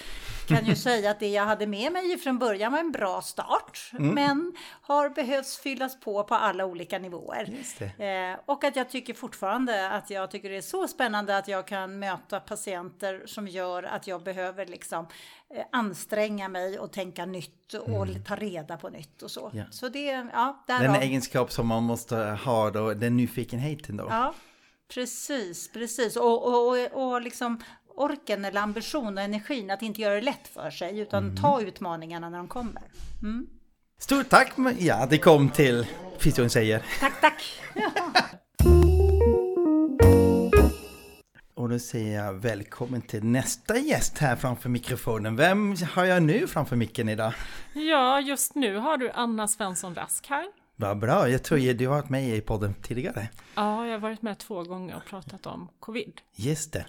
kan 0.49 0.65
ju 0.65 0.77
säga 0.77 1.11
att 1.11 1.21
det 1.21 1.29
jag 1.29 1.45
hade 1.45 1.67
med 1.67 1.93
mig 1.93 2.19
från 2.19 2.39
början 2.39 2.73
var 2.73 2.79
en 2.79 2.93
bra 2.93 3.23
start. 3.23 3.91
Mm. 3.93 4.15
Men 4.15 4.53
har 4.83 5.09
behövts 5.09 5.59
fyllas 5.59 6.01
på 6.01 6.25
på 6.25 6.35
alla 6.35 6.65
olika 6.65 6.99
nivåer. 6.99 7.55
Eh, 7.81 8.39
och 8.47 8.65
att 8.65 8.77
jag 8.77 8.91
tycker 8.91 9.15
fortfarande 9.15 9.91
att 9.91 10.11
jag 10.11 10.31
tycker 10.31 10.51
det 10.51 10.57
är 10.57 10.63
så 10.63 10.89
spännande 10.89 11.37
att 11.37 11.49
jag 11.49 11.67
kan 11.67 11.99
möta 11.99 12.41
patienter 12.41 13.23
som 13.27 13.49
gör 13.49 13.83
att 13.83 14.07
jag 14.07 14.23
behöver 14.23 14.67
liksom 14.67 15.07
eh, 15.55 15.65
anstränga 15.73 16.49
mig 16.49 16.79
och 16.79 16.93
tänka 16.93 17.27
nytt 17.27 17.75
och 17.75 18.07
mm. 18.07 18.25
ta 18.25 18.37
reda 18.37 18.77
på 18.77 18.89
nytt 18.89 19.23
och 19.23 19.31
så. 19.31 19.51
Ja. 19.55 19.65
Så 19.71 19.89
det, 19.89 20.27
ja, 20.33 20.65
Den 20.67 20.95
egenskap 20.95 21.53
som 21.53 21.67
man 21.67 21.83
måste 21.83 22.17
ha 22.17 22.71
då, 22.71 22.95
den 22.95 23.20
nyfikenheten 23.21 23.97
då. 23.97 24.07
Ja, 24.09 24.35
precis, 24.95 25.73
precis. 25.73 26.17
Och, 26.17 26.47
och, 26.47 26.69
och, 26.69 27.13
och 27.13 27.23
liksom 27.23 27.61
orken 27.97 28.45
eller 28.45 28.61
ambition 28.61 29.19
och 29.19 29.25
energin 29.25 29.71
att 29.71 29.83
inte 29.83 30.01
göra 30.01 30.15
det 30.15 30.21
lätt 30.21 30.49
för 30.49 30.71
sig 30.71 30.99
utan 30.99 31.25
mm. 31.25 31.37
ta 31.37 31.63
utmaningarna 31.63 32.31
när 32.31 32.39
de 32.39 32.49
kommer. 32.49 32.83
Mm. 33.23 33.47
Stort 33.99 34.29
tack! 34.29 34.53
Ja, 34.79 35.07
det 35.11 35.19
kom 35.19 35.51
till 35.51 35.87
Fysion 36.19 36.51
säger. 36.51 36.83
Tack, 37.01 37.21
tack! 37.21 37.43
Och 41.55 41.69
då 41.69 41.79
säger 41.79 42.25
jag 42.25 42.33
välkommen 42.33 43.03
till 43.03 43.25
nästa 43.25 43.79
gäst 43.79 44.19
här 44.19 44.37
framför 44.37 44.69
mikrofonen. 44.69 45.37
Vem 45.37 45.77
har 45.93 46.05
jag 46.05 46.23
nu 46.23 46.47
framför 46.47 46.77
micken 46.77 47.09
idag? 47.09 47.33
Ja, 47.73 48.21
just 48.21 48.55
nu 48.55 48.77
har 48.77 48.97
du 48.97 49.11
Anna 49.11 49.49
Svensson 49.49 49.95
Rask 49.95 50.27
här. 50.27 50.45
Vad 50.81 50.99
bra, 50.99 51.29
jag 51.29 51.43
tror 51.43 51.75
du 51.75 51.87
har 51.87 51.97
varit 51.97 52.09
med 52.09 52.37
i 52.37 52.41
podden 52.41 52.75
tidigare. 52.83 53.29
Ja, 53.55 53.87
jag 53.87 53.93
har 53.93 53.99
varit 53.99 54.23
med 54.23 54.39
två 54.39 54.63
gånger 54.63 54.97
och 54.97 55.05
pratat 55.05 55.47
om 55.47 55.69
covid. 55.81 56.21
Just 56.35 56.73
det. 56.73 56.87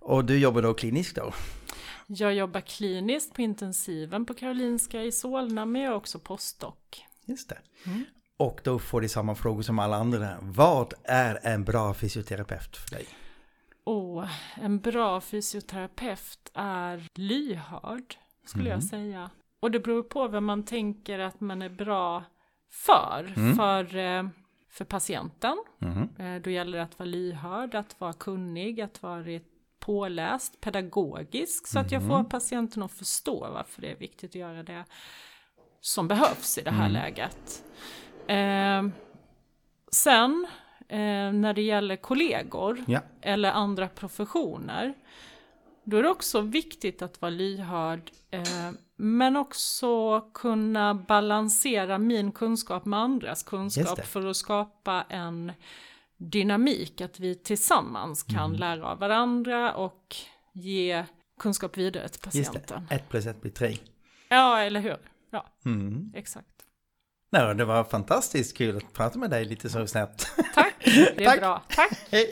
Och 0.00 0.24
du 0.24 0.38
jobbar 0.38 0.62
då 0.62 0.74
kliniskt 0.74 1.16
då? 1.16 1.32
Jag 2.06 2.34
jobbar 2.34 2.60
kliniskt 2.60 3.34
på 3.34 3.42
intensiven 3.42 4.26
på 4.26 4.34
Karolinska 4.34 5.02
i 5.02 5.12
Solna, 5.12 5.64
men 5.64 5.82
jag 5.82 5.92
är 5.92 5.96
också 5.96 6.18
postdoc. 6.18 6.74
Just 7.24 7.48
det. 7.48 7.58
Mm. 7.86 8.04
Och 8.36 8.60
då 8.64 8.78
får 8.78 9.00
du 9.00 9.08
samma 9.08 9.34
frågor 9.34 9.62
som 9.62 9.78
alla 9.78 9.96
andra. 9.96 10.36
Vad 10.40 10.94
är 11.04 11.38
en 11.42 11.64
bra 11.64 11.94
fysioterapeut 11.94 12.76
för 12.76 12.90
dig? 12.90 13.06
Oh, 13.84 14.28
en 14.54 14.80
bra 14.80 15.20
fysioterapeut 15.20 16.50
är 16.54 17.08
lyhörd, 17.14 18.16
skulle 18.44 18.70
mm. 18.70 18.80
jag 18.80 18.84
säga. 18.84 19.30
Och 19.60 19.70
det 19.70 19.80
beror 19.80 20.02
på 20.02 20.28
vem 20.28 20.44
man 20.44 20.64
tänker 20.64 21.18
att 21.18 21.40
man 21.40 21.62
är 21.62 21.68
bra 21.68 22.24
för. 22.74 23.32
Mm. 23.36 23.56
För, 23.56 23.96
eh, 23.96 24.28
för 24.70 24.84
patienten. 24.84 25.56
Mm. 25.82 26.42
Då 26.42 26.50
gäller 26.50 26.78
det 26.78 26.84
att 26.84 26.98
vara 26.98 27.08
lyhörd, 27.08 27.74
att 27.74 28.00
vara 28.00 28.12
kunnig, 28.12 28.80
att 28.80 29.02
vara 29.02 29.40
påläst, 29.84 30.60
pedagogisk. 30.60 31.66
Så 31.66 31.78
att 31.78 31.92
jag 31.92 32.02
får 32.02 32.14
mm. 32.14 32.28
patienten 32.28 32.82
att 32.82 32.92
förstå 32.92 33.48
varför 33.54 33.82
det 33.82 33.90
är 33.90 33.96
viktigt 33.96 34.30
att 34.30 34.34
göra 34.34 34.62
det 34.62 34.84
som 35.80 36.08
behövs 36.08 36.58
i 36.58 36.62
det 36.62 36.70
här 36.70 36.88
mm. 36.88 36.92
läget. 36.92 37.64
Eh, 38.26 39.00
sen 39.92 40.46
eh, 40.88 41.32
när 41.32 41.54
det 41.54 41.62
gäller 41.62 41.96
kollegor 41.96 42.84
ja. 42.86 43.00
eller 43.20 43.50
andra 43.50 43.88
professioner, 43.88 44.94
då 45.84 45.96
är 45.96 46.02
det 46.02 46.08
också 46.08 46.40
viktigt 46.40 47.02
att 47.02 47.20
vara 47.20 47.30
lyhörd 47.30 48.10
eh, 48.30 48.70
men 48.96 49.36
också 49.36 50.20
kunna 50.20 50.94
balansera 50.94 51.98
min 51.98 52.32
kunskap 52.32 52.84
med 52.84 52.98
andras 52.98 53.42
kunskap 53.42 54.06
för 54.06 54.26
att 54.26 54.36
skapa 54.36 55.06
en 55.08 55.52
dynamik, 56.16 57.00
att 57.00 57.20
vi 57.20 57.34
tillsammans 57.34 58.22
kan 58.22 58.44
mm. 58.44 58.60
lära 58.60 58.86
av 58.86 58.98
varandra 58.98 59.74
och 59.74 60.16
ge 60.52 61.04
kunskap 61.40 61.76
vidare 61.76 62.08
till 62.08 62.20
patienten. 62.20 62.86
Ett 62.90 63.08
plus 63.08 63.26
ett 63.26 63.42
blir 63.42 63.52
tre. 63.52 63.76
Ja, 64.28 64.60
eller 64.60 64.80
hur? 64.80 64.96
Ja, 65.30 65.46
mm. 65.64 66.12
exakt. 66.14 66.48
Nej, 67.30 67.54
det 67.54 67.64
var 67.64 67.84
fantastiskt 67.84 68.56
kul 68.56 68.76
att 68.76 68.92
prata 68.92 69.18
med 69.18 69.30
dig 69.30 69.44
lite 69.44 69.68
så 69.68 69.86
snabbt. 69.86 70.32
Tack, 70.54 70.74
det 70.84 71.24
är 71.24 71.24
Tack. 71.24 71.40
bra. 71.40 71.62
Tack! 71.68 71.98
Hej. 72.10 72.30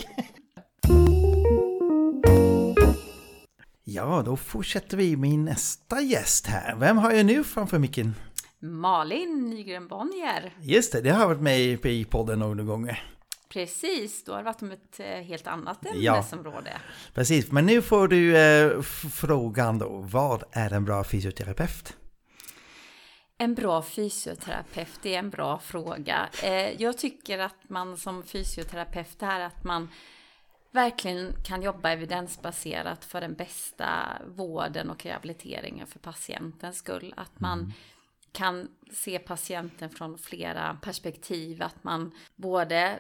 Ja, 3.85 4.23
då 4.27 4.37
fortsätter 4.37 4.97
vi 4.97 5.17
med 5.17 5.39
nästa 5.39 6.01
gäst 6.01 6.47
här. 6.47 6.77
Vem 6.77 6.99
har 6.99 7.13
jag 7.13 7.27
nu 7.27 7.45
framför 7.45 7.79
micken? 7.79 8.15
Malin 8.59 9.51
Nygren 9.51 9.89
Bonnier. 9.89 10.57
Just 10.61 10.93
det, 10.93 11.01
det 11.01 11.11
har 11.11 11.27
varit 11.27 11.41
med 11.41 11.61
i 11.85 12.05
podden 12.05 12.39
några 12.39 12.63
gånger. 12.63 13.03
Precis, 13.49 14.25
då 14.25 14.33
har 14.33 14.39
det 14.39 14.45
varit 14.45 14.63
om 14.63 14.71
ett 14.71 15.01
eh, 15.01 15.07
helt 15.07 15.47
annat 15.47 15.87
ämnesområde. 15.87 16.71
Ja, 16.71 16.81
precis, 17.15 17.51
men 17.51 17.67
nu 17.67 17.83
får 17.83 18.09
du 18.09 18.37
eh, 18.37 18.83
frågan 19.13 19.79
då. 19.79 19.89
Vad 20.11 20.45
är 20.53 20.73
en 20.73 20.85
bra 20.85 21.05
fysioterapeut? 21.05 21.97
En 23.39 23.55
bra 23.55 23.83
fysioterapeut, 23.83 24.99
det 25.03 25.15
är 25.15 25.19
en 25.19 25.31
bra 25.31 25.59
fråga. 25.59 26.29
Eh, 26.43 26.83
jag 26.83 26.99
tycker 26.99 27.39
att 27.39 27.69
man 27.69 27.97
som 27.97 28.23
fysioterapeut 28.23 29.23
är 29.23 29.41
att 29.41 29.65
man 29.65 29.89
verkligen 30.73 31.35
kan 31.45 31.63
jobba 31.63 31.91
evidensbaserat 31.91 33.05
för 33.05 33.21
den 33.21 33.35
bästa 33.35 34.19
vården 34.27 34.91
och 34.91 35.05
rehabiliteringen 35.05 35.87
för 35.87 35.99
patientens 35.99 36.79
skull. 36.79 37.15
Att 37.17 37.41
man 37.41 37.59
mm. 37.59 37.73
kan 38.33 38.69
se 38.93 39.19
patienten 39.19 39.91
från 39.91 40.19
flera 40.19 40.79
perspektiv. 40.83 41.63
Att 41.63 41.85
man 41.85 42.13
både 42.37 42.99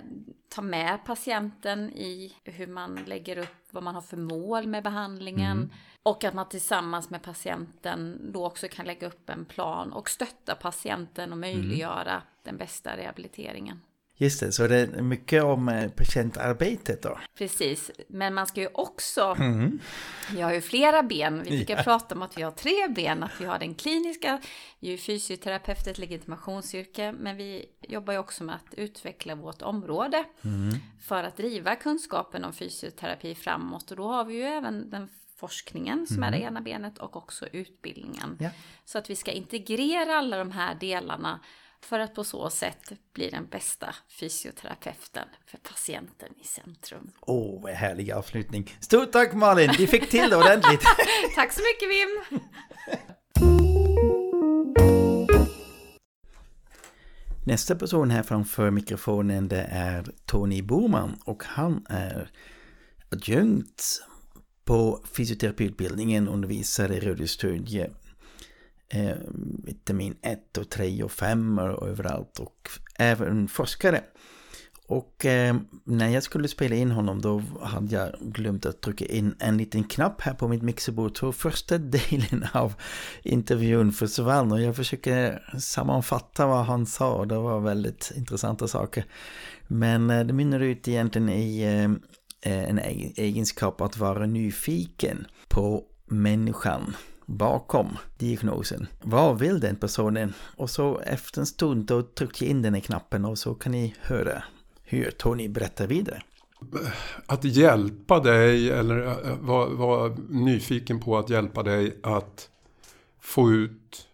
tar 0.48 0.62
med 0.62 1.04
patienten 1.04 1.90
i 1.90 2.36
hur 2.44 2.66
man 2.66 2.94
lägger 3.06 3.38
upp 3.38 3.66
vad 3.70 3.82
man 3.82 3.94
har 3.94 4.02
för 4.02 4.16
mål 4.16 4.66
med 4.66 4.82
behandlingen. 4.82 5.56
Mm. 5.56 5.70
Och 6.02 6.24
att 6.24 6.34
man 6.34 6.48
tillsammans 6.48 7.10
med 7.10 7.22
patienten 7.22 8.32
då 8.32 8.46
också 8.46 8.68
kan 8.68 8.86
lägga 8.86 9.06
upp 9.06 9.30
en 9.30 9.44
plan 9.44 9.92
och 9.92 10.10
stötta 10.10 10.54
patienten 10.54 11.32
och 11.32 11.38
möjliggöra 11.38 12.12
mm. 12.12 12.22
den 12.42 12.56
bästa 12.56 12.96
rehabiliteringen. 12.96 13.80
Just 14.22 14.40
det, 14.40 14.52
så 14.52 14.66
det 14.66 14.76
är 14.76 15.02
mycket 15.02 15.42
om 15.42 15.68
eh, 15.68 15.90
patientarbetet 15.90 17.02
då? 17.02 17.18
Precis, 17.38 17.90
men 18.08 18.34
man 18.34 18.46
ska 18.46 18.60
ju 18.60 18.68
också, 18.74 19.36
mm. 19.38 19.78
vi 20.32 20.40
har 20.40 20.52
ju 20.52 20.60
flera 20.60 21.02
ben, 21.02 21.42
vi 21.42 21.56
brukar 21.56 21.76
ja. 21.76 21.82
prata 21.82 22.14
om 22.14 22.22
att 22.22 22.38
vi 22.38 22.42
har 22.42 22.50
tre 22.50 22.88
ben, 22.88 23.22
att 23.22 23.40
vi 23.40 23.44
har 23.44 23.58
den 23.58 23.74
kliniska, 23.74 24.40
vi 24.80 24.88
är 24.88 24.92
ju 24.92 24.98
fysioterapeut, 24.98 25.86
ett 25.86 25.98
legitimationsyrke, 25.98 27.12
men 27.12 27.36
vi 27.36 27.66
jobbar 27.80 28.12
ju 28.12 28.18
också 28.18 28.44
med 28.44 28.54
att 28.54 28.74
utveckla 28.74 29.34
vårt 29.34 29.62
område 29.62 30.24
mm. 30.44 30.74
för 31.00 31.24
att 31.24 31.36
driva 31.36 31.76
kunskapen 31.76 32.44
om 32.44 32.52
fysioterapi 32.52 33.34
framåt 33.34 33.90
och 33.90 33.96
då 33.96 34.08
har 34.08 34.24
vi 34.24 34.34
ju 34.34 34.42
även 34.42 34.90
den 34.90 35.08
forskningen 35.36 36.06
som 36.06 36.16
mm. 36.16 36.28
är 36.28 36.38
det 36.38 36.44
ena 36.44 36.60
benet 36.60 36.98
och 36.98 37.16
också 37.16 37.46
utbildningen. 37.52 38.36
Ja. 38.40 38.50
Så 38.84 38.98
att 38.98 39.10
vi 39.10 39.16
ska 39.16 39.30
integrera 39.30 40.18
alla 40.18 40.36
de 40.36 40.50
här 40.50 40.74
delarna 40.74 41.40
för 41.84 41.98
att 41.98 42.14
på 42.14 42.24
så 42.24 42.50
sätt 42.50 42.92
bli 43.12 43.30
den 43.30 43.46
bästa 43.46 43.94
fysioterapeuten 44.20 45.28
för 45.46 45.58
patienten 45.58 46.28
i 46.40 46.44
centrum. 46.44 47.10
Åh, 47.20 47.64
oh, 47.64 47.70
härlig 47.70 48.10
avslutning. 48.10 48.76
Stort 48.80 49.12
tack 49.12 49.32
Malin, 49.34 49.70
du 49.78 49.86
fick 49.86 50.10
till 50.10 50.30
det 50.30 50.36
ordentligt. 50.36 50.82
tack 51.34 51.52
så 51.52 51.60
mycket 51.60 51.88
Wim. 51.90 52.40
Nästa 57.46 57.74
person 57.74 58.10
här 58.10 58.22
framför 58.22 58.70
mikrofonen 58.70 59.48
det 59.48 59.66
är 59.70 60.06
Tony 60.26 60.62
Boman 60.62 61.18
och 61.24 61.44
han 61.44 61.86
är 61.88 62.30
adjunkt 63.10 64.02
på 64.64 65.04
fysioterapiutbildningen, 65.16 66.28
undervisar 66.28 66.92
i 66.92 67.00
radiostudie 67.00 67.90
eh, 68.92 69.16
vitamin 69.64 70.16
1 70.22 70.58
och 70.58 70.70
3 70.70 71.02
och 71.02 71.12
5 71.12 71.58
och 71.58 71.88
överallt 71.88 72.38
och 72.38 72.68
även 72.98 73.48
forskare. 73.48 74.00
Och 74.86 75.26
eh, 75.26 75.56
när 75.84 76.08
jag 76.08 76.22
skulle 76.22 76.48
spela 76.48 76.76
in 76.76 76.90
honom 76.90 77.20
då 77.20 77.42
hade 77.62 77.94
jag 77.94 78.12
glömt 78.20 78.66
att 78.66 78.80
trycka 78.80 79.04
in 79.04 79.34
en 79.38 79.56
liten 79.56 79.84
knapp 79.84 80.20
här 80.20 80.34
på 80.34 80.48
mitt 80.48 80.62
mixerbord. 80.62 81.18
Så 81.18 81.32
första 81.32 81.78
delen 81.78 82.46
av 82.52 82.74
intervjun 83.22 83.92
försvann 83.92 84.52
och 84.52 84.60
jag 84.60 84.76
försöker 84.76 85.42
sammanfatta 85.58 86.46
vad 86.46 86.64
han 86.64 86.86
sa. 86.86 87.24
Det 87.24 87.38
var 87.38 87.60
väldigt 87.60 88.12
intressanta 88.16 88.68
saker. 88.68 89.04
Men 89.66 90.10
eh, 90.10 90.26
det 90.26 90.32
mynnar 90.32 90.60
ut 90.60 90.88
egentligen 90.88 91.28
i 91.28 91.62
eh, 92.42 92.68
en 92.68 92.78
egenskap 93.16 93.80
att 93.80 93.96
vara 93.96 94.26
nyfiken 94.26 95.26
på 95.48 95.84
människan 96.06 96.96
bakom 97.32 97.98
diagnosen. 98.18 98.86
Vad 99.02 99.38
vill 99.38 99.60
den 99.60 99.76
personen? 99.76 100.34
Och 100.56 100.70
så 100.70 100.98
efter 100.98 101.40
en 101.40 101.46
stund 101.46 101.86
då 101.86 102.02
trycker 102.02 102.46
jag 102.46 102.50
in 102.50 102.62
den 102.62 102.74
i 102.74 102.80
knappen 102.80 103.24
och 103.24 103.38
så 103.38 103.54
kan 103.54 103.72
ni 103.72 103.94
höra 104.00 104.42
hur 104.84 105.10
Tony 105.10 105.48
berättar 105.48 105.86
vidare. 105.86 106.22
Att 107.26 107.44
hjälpa 107.44 108.20
dig 108.20 108.70
eller 108.70 109.06
eh, 109.06 109.36
vara 109.40 109.68
var 109.68 110.16
nyfiken 110.28 111.00
på 111.00 111.18
att 111.18 111.30
hjälpa 111.30 111.62
dig 111.62 111.96
att 112.02 112.48
få 113.20 113.50
ut 113.50 114.06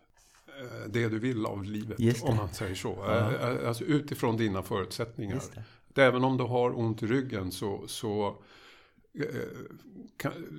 eh, 0.46 0.90
det 0.90 1.08
du 1.08 1.18
vill 1.18 1.46
av 1.46 1.64
livet. 1.64 2.22
Om 2.22 2.36
man 2.36 2.48
säger 2.48 2.74
så. 2.74 3.04
Ja. 3.06 3.68
Alltså 3.68 3.84
utifrån 3.84 4.36
dina 4.36 4.62
förutsättningar. 4.62 5.40
Även 5.94 6.24
om 6.24 6.36
du 6.36 6.44
har 6.44 6.78
ont 6.78 7.02
i 7.02 7.06
ryggen 7.06 7.52
så, 7.52 7.84
så 7.86 8.36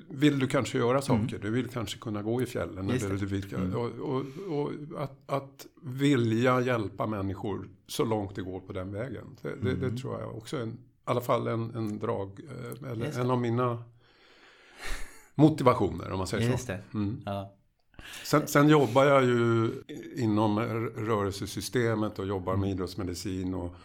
vill 0.10 0.40
du 0.40 0.48
kanske 0.48 0.78
göra 0.78 1.02
saker. 1.02 1.36
Mm. 1.36 1.42
Du 1.42 1.50
vill 1.50 1.70
kanske 1.70 1.98
kunna 1.98 2.22
gå 2.22 2.42
i 2.42 2.46
fjällen. 2.46 2.90
Eller 2.90 3.10
du 3.10 3.26
vill, 3.26 3.54
mm. 3.54 3.76
och, 3.76 3.92
och, 4.00 4.26
och 4.50 4.72
att, 5.04 5.20
att, 5.26 5.66
vilja 5.82 6.62
hjälpa 6.62 7.08
människor 7.08 7.70
så 7.88 8.06
långt 8.06 8.36
det 8.36 8.42
går 8.42 8.60
på 8.60 8.74
den 8.74 8.92
vägen. 8.92 9.38
Det, 9.42 9.50
mm. 9.50 9.64
det, 9.64 9.76
det 9.76 9.86
mm. 9.86 9.98
tror 9.98 10.20
jag 10.20 10.38
också 10.38 10.58
är 10.58 10.62
en, 10.62 10.70
i 10.70 10.78
alla 11.04 11.22
fall 11.22 11.48
en, 11.48 11.76
en 11.76 12.00
drag, 12.00 12.40
eh, 12.50 12.92
eller 12.92 13.20
en 13.20 13.32
av 13.32 13.42
mina 13.42 13.84
motivationer 15.36 16.12
om 16.12 16.18
man 16.18 16.28
säger 16.28 16.52
Just 16.52 16.66
så. 16.66 16.74
Mm. 16.94 17.22
Ja. 17.26 17.56
Sen, 18.24 18.48
sen, 18.48 18.70
jobbar 18.70 19.06
jag 19.06 19.24
ju 19.26 19.72
inom 20.16 20.60
rörelsesystemet 20.96 22.20
och 22.20 22.28
jobbar 22.28 22.56
med 22.56 22.70
idrottsmedicin 22.70 23.54
och 23.54 23.76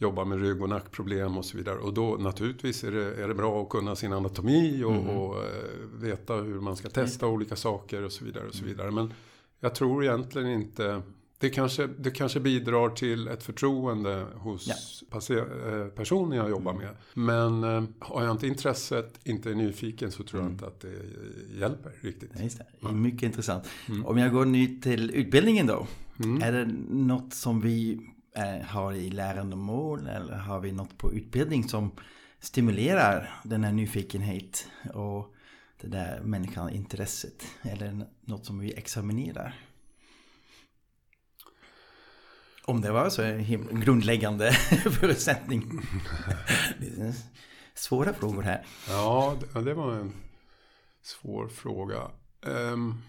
jobbar 0.00 0.24
med 0.24 0.40
rygg 0.40 0.62
och 0.62 0.68
nackproblem 0.68 1.38
och 1.38 1.44
så 1.44 1.56
vidare. 1.56 1.78
Och 1.78 1.94
då 1.94 2.16
naturligtvis 2.16 2.84
är 2.84 2.90
det, 2.90 3.22
är 3.22 3.28
det 3.28 3.34
bra 3.34 3.62
att 3.62 3.68
kunna 3.68 3.96
sin 3.96 4.12
anatomi 4.12 4.84
och, 4.84 4.92
mm. 4.92 5.08
och 5.08 5.34
uh, 5.36 6.00
veta 6.00 6.34
hur 6.34 6.60
man 6.60 6.76
ska 6.76 6.88
testa 6.88 7.26
mm. 7.26 7.34
olika 7.34 7.56
saker 7.56 8.04
och 8.04 8.12
så 8.12 8.24
vidare. 8.24 8.48
och 8.48 8.54
så 8.54 8.64
vidare. 8.64 8.90
Men 8.90 9.12
jag 9.60 9.74
tror 9.74 10.04
egentligen 10.04 10.48
inte 10.48 11.02
det 11.38 11.50
kanske, 11.50 11.86
det 11.86 12.10
kanske 12.10 12.40
bidrar 12.40 12.88
till 12.88 13.28
ett 13.28 13.42
förtroende 13.42 14.26
hos 14.34 14.68
ja. 14.68 15.36
Eh, 15.36 15.86
personen 15.86 16.38
jag 16.38 16.50
jobbar 16.50 16.72
med. 16.72 16.96
Men 17.14 17.64
eh, 17.64 17.84
har 17.98 18.22
jag 18.24 18.30
inte 18.30 18.46
intresset, 18.46 19.20
inte 19.24 19.50
är 19.50 19.54
nyfiken 19.54 20.12
så 20.12 20.22
tror 20.22 20.42
jag 20.42 20.46
mm. 20.46 20.52
inte 20.52 20.66
att 20.66 20.80
det 20.80 21.58
hjälper 21.58 21.92
riktigt. 22.00 22.30
Ja, 22.34 22.42
det. 22.42 22.66
Ja. 22.80 22.92
Mycket 22.92 23.22
intressant. 23.22 23.64
Mm. 23.88 24.06
Om 24.06 24.18
jag 24.18 24.32
går 24.32 24.44
ny 24.44 24.80
till 24.80 25.10
utbildningen 25.10 25.66
då. 25.66 25.86
Mm. 26.24 26.42
Är 26.42 26.52
det 26.52 26.72
något 26.88 27.34
som 27.34 27.60
vi 27.60 27.94
Eh, 27.94 28.09
Eh, 28.34 28.66
har 28.66 28.92
i 28.92 29.10
lärandemål 29.10 30.06
eller 30.06 30.32
har 30.32 30.60
vi 30.60 30.72
något 30.72 30.98
på 30.98 31.12
utbildning 31.12 31.68
som 31.68 31.90
stimulerar 32.40 33.40
den 33.44 33.64
här 33.64 33.72
nyfikenhet 33.72 34.66
och 34.94 35.34
det 35.80 35.86
där 35.86 36.20
människan 36.20 36.70
intresset 36.70 37.46
eller 37.62 38.06
något 38.20 38.46
som 38.46 38.58
vi 38.58 38.72
examinerar? 38.72 39.54
Om 42.64 42.80
det 42.80 42.92
var 42.92 43.10
så 43.10 43.22
en 43.22 43.80
grundläggande 43.80 44.52
förutsättning. 45.00 45.80
Svåra 47.74 48.12
frågor 48.12 48.42
här. 48.42 48.66
Ja, 48.88 49.36
det 49.54 49.74
var 49.74 49.92
en 49.92 50.12
svår 51.02 51.48
fråga. 51.48 52.10
Um, 52.42 53.02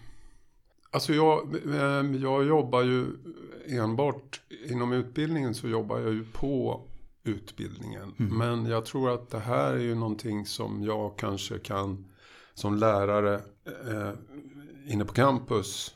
Alltså 0.92 1.14
jag, 1.14 1.56
ehm, 1.74 2.14
jag 2.14 2.46
jobbar 2.46 2.82
ju 2.82 3.06
enbart 3.66 4.40
inom 4.66 4.92
utbildningen 4.92 5.54
så 5.54 5.68
jobbar 5.68 5.98
jag 5.98 6.12
ju 6.12 6.24
på 6.24 6.84
utbildningen. 7.24 8.14
Mm. 8.18 8.38
Men 8.38 8.66
jag 8.66 8.84
tror 8.84 9.10
att 9.10 9.30
det 9.30 9.38
här 9.38 9.72
är 9.72 9.78
ju 9.78 9.94
någonting 9.94 10.46
som 10.46 10.82
jag 10.82 11.18
kanske 11.18 11.58
kan 11.58 12.04
som 12.54 12.76
lärare 12.76 13.34
eh, 13.64 14.12
inne 14.86 15.04
på 15.04 15.12
campus 15.12 15.94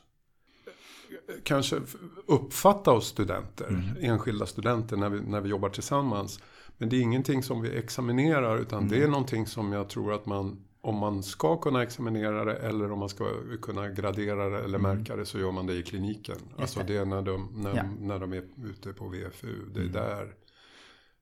kanske 1.42 1.80
uppfatta 2.26 2.90
hos 2.90 3.06
studenter, 3.06 3.68
mm. 3.68 3.82
enskilda 4.00 4.46
studenter 4.46 4.96
när 4.96 5.08
vi, 5.08 5.20
när 5.20 5.40
vi 5.40 5.48
jobbar 5.48 5.68
tillsammans. 5.68 6.40
Men 6.78 6.88
det 6.88 6.96
är 6.96 7.00
ingenting 7.00 7.42
som 7.42 7.62
vi 7.62 7.76
examinerar 7.76 8.58
utan 8.58 8.78
mm. 8.78 8.90
det 8.90 9.02
är 9.02 9.08
någonting 9.08 9.46
som 9.46 9.72
jag 9.72 9.88
tror 9.88 10.12
att 10.12 10.26
man 10.26 10.64
om 10.86 10.98
man 10.98 11.22
ska 11.22 11.56
kunna 11.56 11.82
examinera 11.82 12.44
det 12.44 12.56
eller 12.56 12.92
om 12.92 12.98
man 12.98 13.08
ska 13.08 13.30
kunna 13.62 13.88
gradera 13.88 14.48
det 14.48 14.58
eller 14.58 14.78
mm. 14.78 14.96
märka 14.96 15.16
det 15.16 15.26
så 15.26 15.38
gör 15.38 15.52
man 15.52 15.66
det 15.66 15.74
i 15.74 15.82
kliniken. 15.82 16.36
Just 16.48 16.60
alltså 16.60 16.80
det 16.86 16.96
är 16.96 17.04
när 17.04 17.22
de, 17.22 17.50
när, 17.54 17.76
ja. 17.76 17.82
när 18.00 18.18
de 18.18 18.32
är 18.32 18.44
ute 18.64 18.92
på 18.92 19.08
VFU. 19.08 19.54
Det 19.74 19.80
är 19.80 19.82
mm. 19.82 19.92
där, 19.92 20.34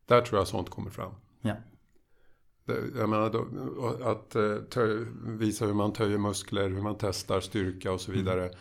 där 0.06 0.20
tror 0.20 0.40
jag 0.40 0.48
sånt 0.48 0.70
kommer 0.70 0.90
fram. 0.90 1.12
Ja. 1.40 1.56
Jag 2.96 3.08
menar, 3.08 3.30
då, 3.30 3.46
att 4.04 4.36
eh, 4.36 4.56
tö, 4.56 5.04
visa 5.26 5.66
hur 5.66 5.74
man 5.74 5.92
töjer 5.92 6.18
muskler, 6.18 6.68
hur 6.68 6.82
man 6.82 6.96
testar 6.98 7.40
styrka 7.40 7.92
och 7.92 8.00
så 8.00 8.10
mm. 8.10 8.24
vidare. 8.24 8.42
Mm. 8.42 8.58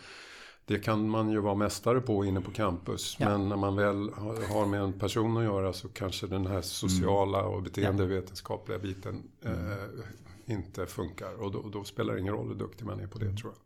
Det 0.66 0.78
kan 0.78 1.10
man 1.10 1.30
ju 1.30 1.40
vara 1.40 1.54
mästare 1.54 2.00
på 2.00 2.24
inne 2.24 2.40
på 2.40 2.50
campus. 2.50 3.16
Ja. 3.18 3.28
Men 3.28 3.48
när 3.48 3.56
man 3.56 3.76
väl 3.76 4.10
har 4.50 4.66
med 4.66 4.80
en 4.80 4.92
person 4.92 5.36
att 5.36 5.44
göra 5.44 5.72
så 5.72 5.88
kanske 5.88 6.26
den 6.26 6.46
här 6.46 6.62
sociala 6.62 7.42
och 7.42 7.62
beteendevetenskapliga 7.62 8.78
biten 8.78 9.22
mm. 9.44 9.72
eh, 9.72 9.78
inte 10.46 10.86
funkar. 10.86 11.42
Och 11.42 11.52
då, 11.52 11.68
då, 11.72 11.84
spelar 11.84 12.14
det 12.14 12.20
ingen 12.20 12.34
roll 12.34 12.48
hur 12.48 12.54
duktig 12.54 12.86
man 12.86 13.00
är 13.00 13.06
på 13.06 13.18
det 13.18 13.36
tror 13.36 13.52
jag. 13.52 13.60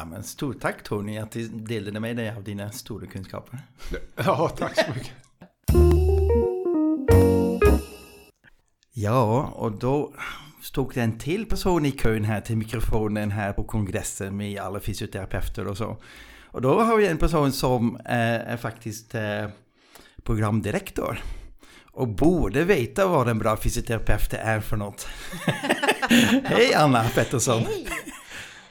Ja, 0.00 0.04
men 0.04 0.24
stort 0.24 0.60
tack 0.60 0.82
Tony 0.82 1.18
att 1.18 1.30
du 1.30 1.48
delade 1.48 2.00
med 2.00 2.16
dig 2.16 2.30
av 2.36 2.42
dina 2.42 2.70
stora 2.70 3.06
kunskaper. 3.06 3.58
Ja, 4.16 4.48
tack 4.56 4.84
så 4.84 4.90
mycket. 4.94 5.12
Ja, 8.92 9.52
och 9.54 9.72
då 9.72 10.14
stod 10.64 10.94
det 10.94 11.00
en 11.00 11.18
till 11.18 11.46
person 11.46 11.86
i 11.86 11.90
kön 11.90 12.24
här 12.24 12.40
till 12.40 12.56
mikrofonen 12.56 13.30
här 13.30 13.52
på 13.52 13.64
kongressen 13.64 14.36
med 14.36 14.60
alla 14.60 14.80
fysioterapeuter 14.80 15.66
och 15.66 15.76
så. 15.76 15.96
Och 16.46 16.62
då 16.62 16.80
har 16.80 16.96
vi 16.96 17.06
en 17.06 17.18
person 17.18 17.52
som 17.52 18.00
är, 18.04 18.40
är 18.40 18.56
faktiskt 18.56 19.14
eh, 19.14 19.46
programdirektor. 20.22 21.22
Och 21.92 22.08
borde 22.08 22.64
veta 22.64 23.06
vad 23.06 23.28
en 23.28 23.38
bra 23.38 23.56
fysioterapeut 23.56 24.32
är 24.32 24.60
för 24.60 24.76
något. 24.76 25.06
Hej 26.44 26.74
Anna 26.74 27.04
Pettersson! 27.04 27.62
Hej! 27.62 27.88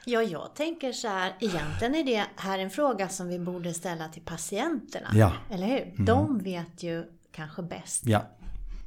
Ja, 0.06 0.22
jag 0.22 0.56
tänker 0.56 0.92
så 0.92 1.08
här, 1.08 1.34
egentligen 1.40 1.96
är 1.96 2.04
det 2.04 2.26
här 2.36 2.60
en 2.60 2.70
fråga 2.70 3.10
som 3.10 3.28
vi 3.28 3.40
borde 3.40 3.74
ställa 3.74 4.08
till 4.08 4.22
patienterna. 4.22 5.08
Ja. 5.14 5.34
Eller 5.50 5.68
hur? 5.68 5.82
Mm. 5.82 6.06
De 6.06 6.40
vet 6.40 6.84
ju 6.84 7.06
kanske 7.32 7.62
bäst. 7.62 8.06
Ja. 8.06 8.22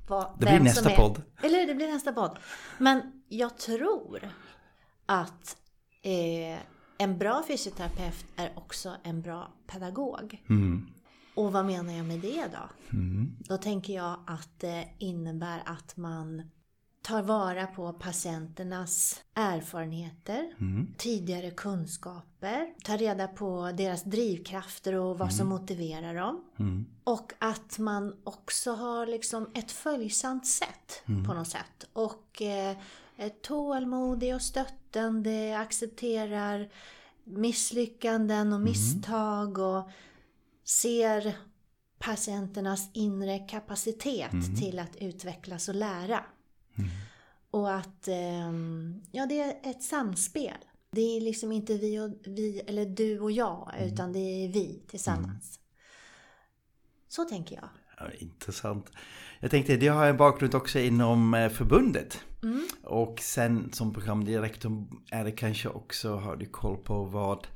Vad, 0.06 0.30
Det 0.38 0.46
blir 0.46 0.60
nästa 0.60 0.90
är- 0.90 0.96
podd. 0.96 1.22
Eller 1.42 1.66
det 1.66 1.74
blir 1.74 1.92
nästa 1.92 2.12
podd. 2.12 2.38
Men 2.78 3.22
jag 3.28 3.58
tror 3.58 4.28
att 5.06 5.56
eh, 6.02 6.58
en 6.98 7.18
bra 7.18 7.42
fysioterapeut 7.48 8.26
är 8.36 8.52
också 8.58 8.96
en 9.02 9.22
bra 9.22 9.52
pedagog. 9.66 10.42
Mm. 10.48 10.86
Och 11.34 11.52
vad 11.52 11.66
menar 11.66 11.92
jag 11.92 12.06
med 12.06 12.20
det 12.20 12.44
då? 12.52 12.94
Mm. 12.96 13.36
Då 13.38 13.56
tänker 13.56 13.94
jag 13.94 14.16
att 14.26 14.60
det 14.60 14.88
innebär 14.98 15.62
att 15.66 15.96
man 15.96 16.42
tar 17.06 17.22
vara 17.22 17.66
på 17.66 17.92
patienternas 17.92 19.22
erfarenheter, 19.34 20.52
Mm. 20.58 20.94
tidigare 20.98 21.50
kunskaper, 21.50 22.74
tar 22.84 22.98
reda 22.98 23.28
på 23.28 23.72
deras 23.74 24.02
drivkrafter 24.04 24.94
och 24.94 25.18
vad 25.18 25.32
som 25.34 25.48
motiverar 25.48 26.14
dem. 26.14 26.44
Mm. 26.58 26.86
Och 27.04 27.32
att 27.38 27.78
man 27.78 28.16
också 28.24 28.72
har 28.72 29.06
liksom 29.06 29.50
ett 29.54 29.72
följsamt 29.72 30.46
sätt 30.46 31.02
på 31.26 31.34
något 31.34 31.48
sätt. 31.48 31.84
Och 31.92 32.42
eh, 32.42 32.76
är 33.16 33.28
tålmodig 33.28 34.34
och 34.34 34.42
stöttande, 34.42 35.58
accepterar 35.58 36.68
misslyckanden 37.24 38.52
och 38.52 38.60
misstag 38.60 39.58
och 39.58 39.90
ser 40.64 41.36
patienternas 41.98 42.90
inre 42.92 43.38
kapacitet 43.38 44.58
till 44.60 44.78
att 44.78 44.96
utvecklas 44.96 45.68
och 45.68 45.74
lära. 45.74 46.24
Och 47.50 47.74
att 47.74 48.08
ehm, 48.08 49.02
ja, 49.12 49.26
det 49.26 49.40
är 49.40 49.70
ett 49.70 49.82
samspel. 49.82 50.56
Det 50.90 51.16
är 51.16 51.20
liksom 51.20 51.52
inte 51.52 51.74
vi, 51.74 52.00
och, 52.00 52.10
vi 52.24 52.60
eller 52.66 52.84
du 52.84 53.20
och 53.20 53.32
jag, 53.32 53.72
utan 53.80 54.12
det 54.12 54.18
är 54.18 54.48
vi 54.52 54.82
tillsammans. 54.86 55.60
Så 57.08 57.24
tänker 57.24 57.54
jag. 57.56 57.68
Ja, 57.98 58.10
intressant. 58.18 58.90
Jag 59.40 59.50
tänkte, 59.50 59.76
det 59.76 59.88
har 59.88 60.06
en 60.06 60.16
bakgrund 60.16 60.54
också 60.54 60.78
inom 60.78 61.34
eh, 61.34 61.48
förbundet. 61.48 62.20
Mm. 62.42 62.66
Och 62.82 63.20
sen 63.20 63.72
som 63.72 63.92
programdirektor 63.92 64.86
är 65.10 65.24
det 65.24 65.32
kanske 65.32 65.68
också, 65.68 66.16
har 66.16 66.36
du 66.36 66.46
koll 66.46 66.76
på 66.76 67.04
vad 67.04 67.46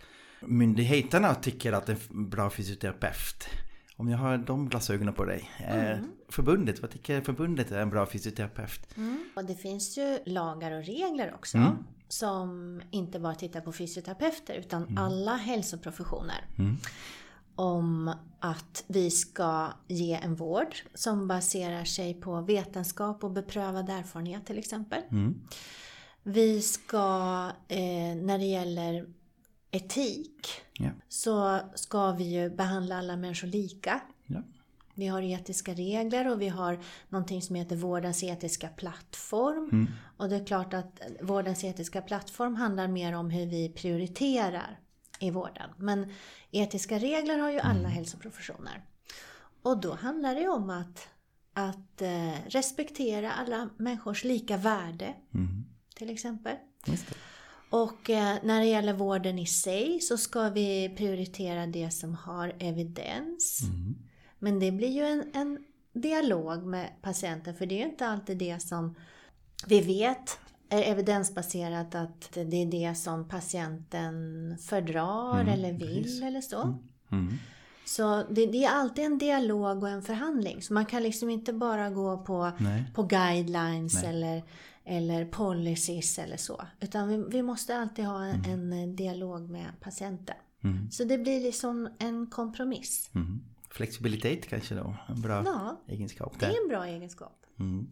myndigheterna 0.40 1.34
tycker 1.34 1.72
att 1.72 1.88
en 1.88 2.30
bra 2.30 2.50
fysioterapeut. 2.50 3.48
Om 4.00 4.08
jag 4.08 4.18
har 4.18 4.38
de 4.38 4.68
glasögonen 4.68 5.14
på 5.14 5.24
dig. 5.24 5.50
Eh, 5.58 5.98
Förbundet, 6.28 6.82
vad 6.82 6.90
tycker 6.90 7.20
förbundet 7.20 7.72
är 7.72 7.78
en 7.78 7.90
bra 7.90 8.06
fysioterapeut? 8.06 8.88
Och 9.36 9.44
det 9.44 9.54
finns 9.54 9.98
ju 9.98 10.18
lagar 10.26 10.72
och 10.72 10.84
regler 10.84 11.34
också. 11.34 11.58
Mm. 11.58 11.72
Som 12.08 12.82
inte 12.90 13.20
bara 13.20 13.34
tittar 13.34 13.60
på 13.60 13.72
fysioterapeuter 13.72 14.54
utan 14.54 14.98
alla 14.98 15.36
hälsoprofessioner. 15.36 16.44
Mm. 16.58 16.76
Om 17.54 18.14
att 18.40 18.84
vi 18.86 19.10
ska 19.10 19.68
ge 19.88 20.14
en 20.14 20.34
vård 20.34 20.76
som 20.94 21.28
baserar 21.28 21.84
sig 21.84 22.14
på 22.14 22.40
vetenskap 22.40 23.24
och 23.24 23.30
beprövad 23.30 23.90
erfarenhet 23.90 24.46
till 24.46 24.58
exempel. 24.58 25.02
Mm. 25.10 25.40
Vi 26.22 26.62
ska, 26.62 27.50
eh, 27.68 28.16
när 28.16 28.38
det 28.38 28.44
gäller 28.44 29.06
etik, 29.70 30.48
Ja. 30.72 30.90
så 31.08 31.58
ska 31.74 32.12
vi 32.12 32.24
ju 32.24 32.50
behandla 32.50 32.96
alla 32.98 33.16
människor 33.16 33.46
lika. 33.48 34.00
Ja. 34.26 34.42
Vi 34.94 35.06
har 35.06 35.22
etiska 35.22 35.74
regler 35.74 36.28
och 36.28 36.40
vi 36.40 36.48
har 36.48 36.80
någonting 37.08 37.42
som 37.42 37.56
heter 37.56 37.76
vårdens 37.76 38.22
etiska 38.24 38.68
plattform. 38.68 39.68
Mm. 39.72 39.86
Och 40.16 40.28
det 40.28 40.36
är 40.36 40.44
klart 40.46 40.74
att 40.74 41.00
vårdens 41.20 41.64
etiska 41.64 42.02
plattform 42.02 42.54
handlar 42.56 42.88
mer 42.88 43.12
om 43.14 43.30
hur 43.30 43.46
vi 43.46 43.68
prioriterar 43.68 44.78
i 45.20 45.30
vården. 45.30 45.70
Men 45.76 46.12
etiska 46.50 46.98
regler 46.98 47.38
har 47.38 47.50
ju 47.50 47.58
alla 47.60 47.78
Mm. 47.78 47.90
hälsoprofessioner. 47.90 48.84
Och 49.62 49.80
då 49.80 49.94
handlar 49.94 50.34
det 50.34 50.48
om 50.48 50.70
att, 50.70 51.08
att 51.52 52.02
eh, 52.02 52.34
respektera 52.48 53.32
alla 53.32 53.68
människors 53.76 54.24
lika 54.24 54.56
värde, 54.56 55.14
Mm. 55.34 55.64
till 55.94 56.10
exempel. 56.10 56.56
Just 56.86 57.08
det. 57.08 57.14
Och 57.70 58.10
eh, 58.10 58.36
när 58.42 58.60
det 58.60 58.66
gäller 58.66 58.92
vården 58.92 59.38
i 59.38 59.46
sig 59.46 60.00
så 60.00 60.16
ska 60.16 60.48
vi 60.48 60.94
prioritera 60.96 61.66
det 61.66 61.90
som 61.90 62.14
har 62.14 62.56
evidens. 62.58 63.60
Mm. 63.62 63.94
Men 64.38 64.60
det 64.60 64.72
blir 64.72 64.88
ju 64.88 65.02
en, 65.02 65.24
en 65.34 65.58
dialog 65.92 66.66
med 66.66 66.90
patienten 67.02 67.54
för 67.54 67.66
det 67.66 67.74
är 67.74 67.78
ju 67.78 67.90
inte 67.90 68.06
alltid 68.06 68.38
det 68.38 68.62
som 68.62 68.94
vi 69.66 69.80
vet 69.80 70.38
är 70.68 70.82
evidensbaserat 70.82 71.94
att 71.94 72.32
det 72.32 72.62
är 72.62 72.66
det 72.66 72.94
som 72.94 73.28
patienten 73.28 74.14
fördrar 74.58 75.44
eller 75.44 75.72
vill 75.72 76.22
eller 76.22 76.40
så. 76.40 76.78
Mm. 77.12 77.34
Så 77.86 78.22
det, 78.30 78.46
det 78.46 78.64
är 78.64 78.70
alltid 78.70 79.04
en 79.04 79.18
dialog 79.18 79.82
och 79.82 79.88
en 79.88 80.02
förhandling. 80.02 80.62
Så 80.62 80.74
man 80.74 80.86
kan 80.86 81.02
liksom 81.02 81.30
inte 81.30 81.52
bara 81.52 81.90
gå 81.90 82.18
på, 82.18 82.52
Nej. 82.58 82.84
på 82.94 83.02
guidelines 83.02 83.94
Nej. 83.94 84.06
eller, 84.06 84.42
eller 84.84 85.24
policies 85.24 86.18
eller 86.18 86.36
så. 86.36 86.66
Utan 86.80 87.08
vi, 87.08 87.24
vi 87.30 87.42
måste 87.42 87.76
alltid 87.76 88.04
ha 88.04 88.24
en, 88.24 88.72
en 88.72 88.96
dialog 88.96 89.50
med 89.50 89.66
patienten. 89.80 90.36
Mm. 90.64 90.90
Så 90.90 91.04
det 91.04 91.18
blir 91.18 91.40
liksom 91.40 91.88
en 91.98 92.26
kompromiss. 92.26 93.10
Mm. 93.14 93.40
Flexibilitet 93.70 94.48
kanske 94.48 94.74
då, 94.74 94.96
en 95.08 95.20
bra 95.20 95.42
Ja, 95.44 95.80
egenskap 95.88 96.34
det 96.38 96.46
där. 96.46 96.52
är 96.52 96.62
en 96.62 96.68
bra 96.68 96.86
egenskap. 96.86 97.36
Mm. 97.58 97.86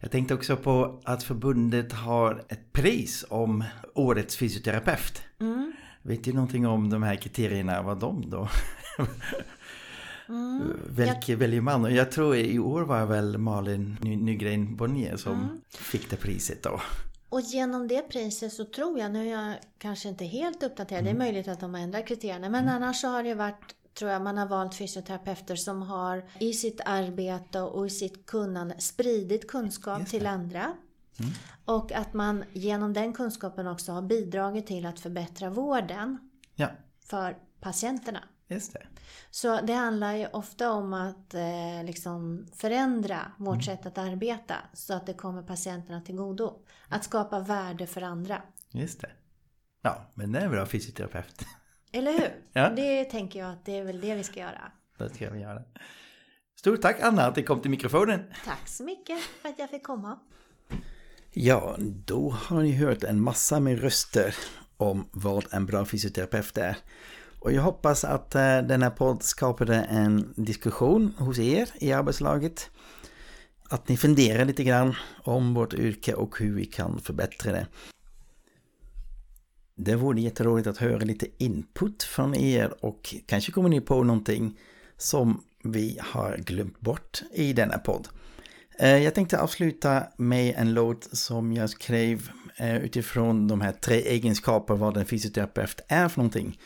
Jag 0.00 0.10
tänkte 0.10 0.34
också 0.34 0.56
på 0.56 1.00
att 1.04 1.22
förbundet 1.22 1.92
har 1.92 2.44
ett 2.48 2.72
pris 2.72 3.24
om 3.28 3.64
årets 3.94 4.36
fysioterapeut. 4.36 5.22
Mm. 5.40 5.72
Vet 6.02 6.24
du 6.24 6.32
någonting 6.32 6.66
om 6.66 6.90
de 6.90 7.02
här 7.02 7.16
kriterierna, 7.16 7.82
vad 7.82 8.00
de 8.00 8.30
då? 8.30 8.48
Mm. 10.32 10.80
Vilka 10.88 11.36
väljer 11.36 11.60
man? 11.60 11.94
Jag 11.94 12.10
tror 12.12 12.36
i 12.36 12.58
år 12.58 12.82
var 12.82 13.06
väl 13.06 13.38
Malin 13.38 13.96
Ny- 14.00 14.16
Nygren 14.16 14.76
Bonnier 14.76 15.16
som 15.16 15.32
Mm. 15.32 15.60
fick 15.70 16.10
det 16.10 16.16
priset 16.16 16.62
då. 16.62 16.80
Och 17.28 17.40
genom 17.40 17.88
det 17.88 18.02
priset 18.08 18.52
så 18.52 18.64
tror 18.64 18.98
jag, 18.98 19.12
nu 19.12 19.28
är 19.28 19.30
jag 19.48 19.54
kanske 19.78 20.08
inte 20.08 20.24
helt 20.24 20.62
uppdaterad, 20.62 21.04
det 21.04 21.10
är 21.10 21.14
möjligt 21.14 21.48
att 21.48 21.60
de 21.60 21.74
har 21.74 21.80
ändrat 21.80 22.06
kriterierna, 22.06 22.48
men 22.48 22.68
annars 22.68 23.00
så 23.00 23.08
har 23.08 23.22
det 23.22 23.34
varit, 23.34 23.74
tror 23.98 24.10
jag, 24.10 24.22
man 24.22 24.38
har 24.38 24.46
valt 24.46 24.74
fysioterapeuter 24.74 25.56
som 25.56 25.82
har 25.82 26.24
i 26.38 26.52
sitt 26.52 26.80
arbete 26.84 27.60
och 27.60 27.86
i 27.86 27.90
sitt 27.90 28.26
kunnande 28.26 28.80
spridit 28.80 29.48
kunskap 29.50 30.06
till 30.08 30.26
andra. 30.26 30.72
Och 31.64 31.92
att 31.92 32.14
man 32.14 32.44
genom 32.52 32.92
den 32.92 33.12
kunskapen 33.12 33.66
också 33.66 33.92
har 33.92 34.02
bidragit 34.02 34.66
till 34.66 34.86
att 34.86 35.00
förbättra 35.00 35.50
vården 35.50 36.18
Ja, 36.54 36.68
för 37.06 37.36
patienterna. 37.60 38.20
Just 38.48 38.72
det. 38.72 38.86
Så 39.30 39.60
det 39.60 39.72
handlar 39.72 40.14
ju 40.14 40.26
ofta 40.26 40.70
om 40.70 40.92
att 40.92 41.34
eh, 41.34 41.84
liksom 41.84 42.46
förändra 42.56 43.32
vårt 43.38 43.54
Mm. 43.54 43.62
sätt 43.62 43.86
att 43.86 43.98
arbeta 43.98 44.54
så 44.72 44.94
att 44.94 45.06
det 45.06 45.14
kommer 45.14 45.42
patienterna 45.42 46.00
till 46.00 46.16
godo. 46.16 46.58
Att 46.88 47.04
skapa 47.04 47.40
värde 47.40 47.86
för 47.86 48.02
andra. 48.02 48.42
Just 48.70 49.00
det. 49.00 49.10
Ja, 49.82 50.10
men 50.14 50.32
det 50.32 50.38
är 50.38 50.44
en 50.44 50.50
bra 50.50 50.66
fysioterapeut. 50.66 51.44
Eller 51.92 52.12
hur? 52.12 52.34
Ja. 52.52 52.70
Det 52.70 53.04
tänker 53.04 53.38
jag 53.40 53.50
att 53.52 53.64
det 53.64 53.78
är 53.78 53.84
väl 53.84 54.00
det 54.00 54.14
vi 54.14 54.24
ska 54.24 54.40
göra. 54.40 54.72
Det 54.98 55.14
ska 55.14 55.30
vi 55.30 55.40
göra. 55.40 55.62
Stort 56.58 56.82
tack 56.82 57.00
Anna 57.00 57.22
att 57.26 57.34
du 57.34 57.42
kom 57.42 57.60
till 57.60 57.70
mikrofonen. 57.70 58.20
Tack 58.44 58.68
så 58.68 58.84
mycket 58.84 59.20
för 59.20 59.48
att 59.48 59.58
jag 59.58 59.70
fick 59.70 59.82
komma. 59.82 60.18
Ja, 61.30 61.76
då 62.06 62.30
har 62.30 62.62
ni 62.62 62.72
hört 62.72 63.04
en 63.04 63.20
massa 63.22 63.60
med 63.60 63.80
röster 63.80 64.34
om 64.76 65.08
vad 65.12 65.46
en 65.54 65.66
bra 65.66 65.84
fysioterapeut 65.84 66.58
är. 66.58 66.76
Och 67.42 67.52
jag 67.52 67.62
hoppas 67.62 68.04
att 68.04 68.34
eh, 68.34 68.58
den 68.58 68.82
här 68.82 68.90
podd 68.90 69.22
skapade 69.22 69.76
en 69.76 70.34
diskussion 70.36 71.14
hos 71.18 71.38
er 71.38 71.68
i 71.78 71.92
arbetslaget. 71.92 72.70
Att 73.68 73.88
ni 73.88 73.96
funderar 73.96 74.44
lite 74.44 74.64
grann 74.64 74.94
om 75.24 75.54
vårt 75.54 75.74
yrke 75.74 76.14
och 76.14 76.38
hur 76.38 76.54
vi 76.54 76.64
kan 76.64 77.00
förbättra 77.00 77.52
det. 77.52 77.66
Det 79.74 79.94
vore 79.94 80.20
jätteroligt 80.20 80.66
att 80.66 80.76
höra 80.76 80.98
lite 80.98 81.26
input 81.38 82.02
från 82.02 82.34
er 82.34 82.84
och 82.84 83.14
kanske 83.26 83.52
kommer 83.52 83.68
ni 83.68 83.80
på 83.80 84.02
någonting 84.02 84.58
som 84.96 85.44
vi 85.64 85.98
har 86.00 86.36
glömt 86.36 86.80
bort 86.80 87.22
i 87.32 87.52
denna 87.52 87.78
podd. 87.78 88.08
Eh, 88.78 88.98
jag 88.98 89.14
tänkte 89.14 89.40
avsluta 89.40 90.02
med 90.16 90.54
en 90.56 90.74
låt 90.74 91.16
som 91.16 91.52
jag 91.52 91.70
skrev 91.70 92.30
eh, 92.56 92.76
utifrån 92.76 93.48
de 93.48 93.60
här 93.60 93.72
tre 93.72 93.96
egenskaper 93.96 94.74
vad 94.74 94.96
en 94.96 95.06
fysioterapeut 95.06 95.80
är 95.88 96.08
för 96.08 96.18
någonting. 96.18 96.58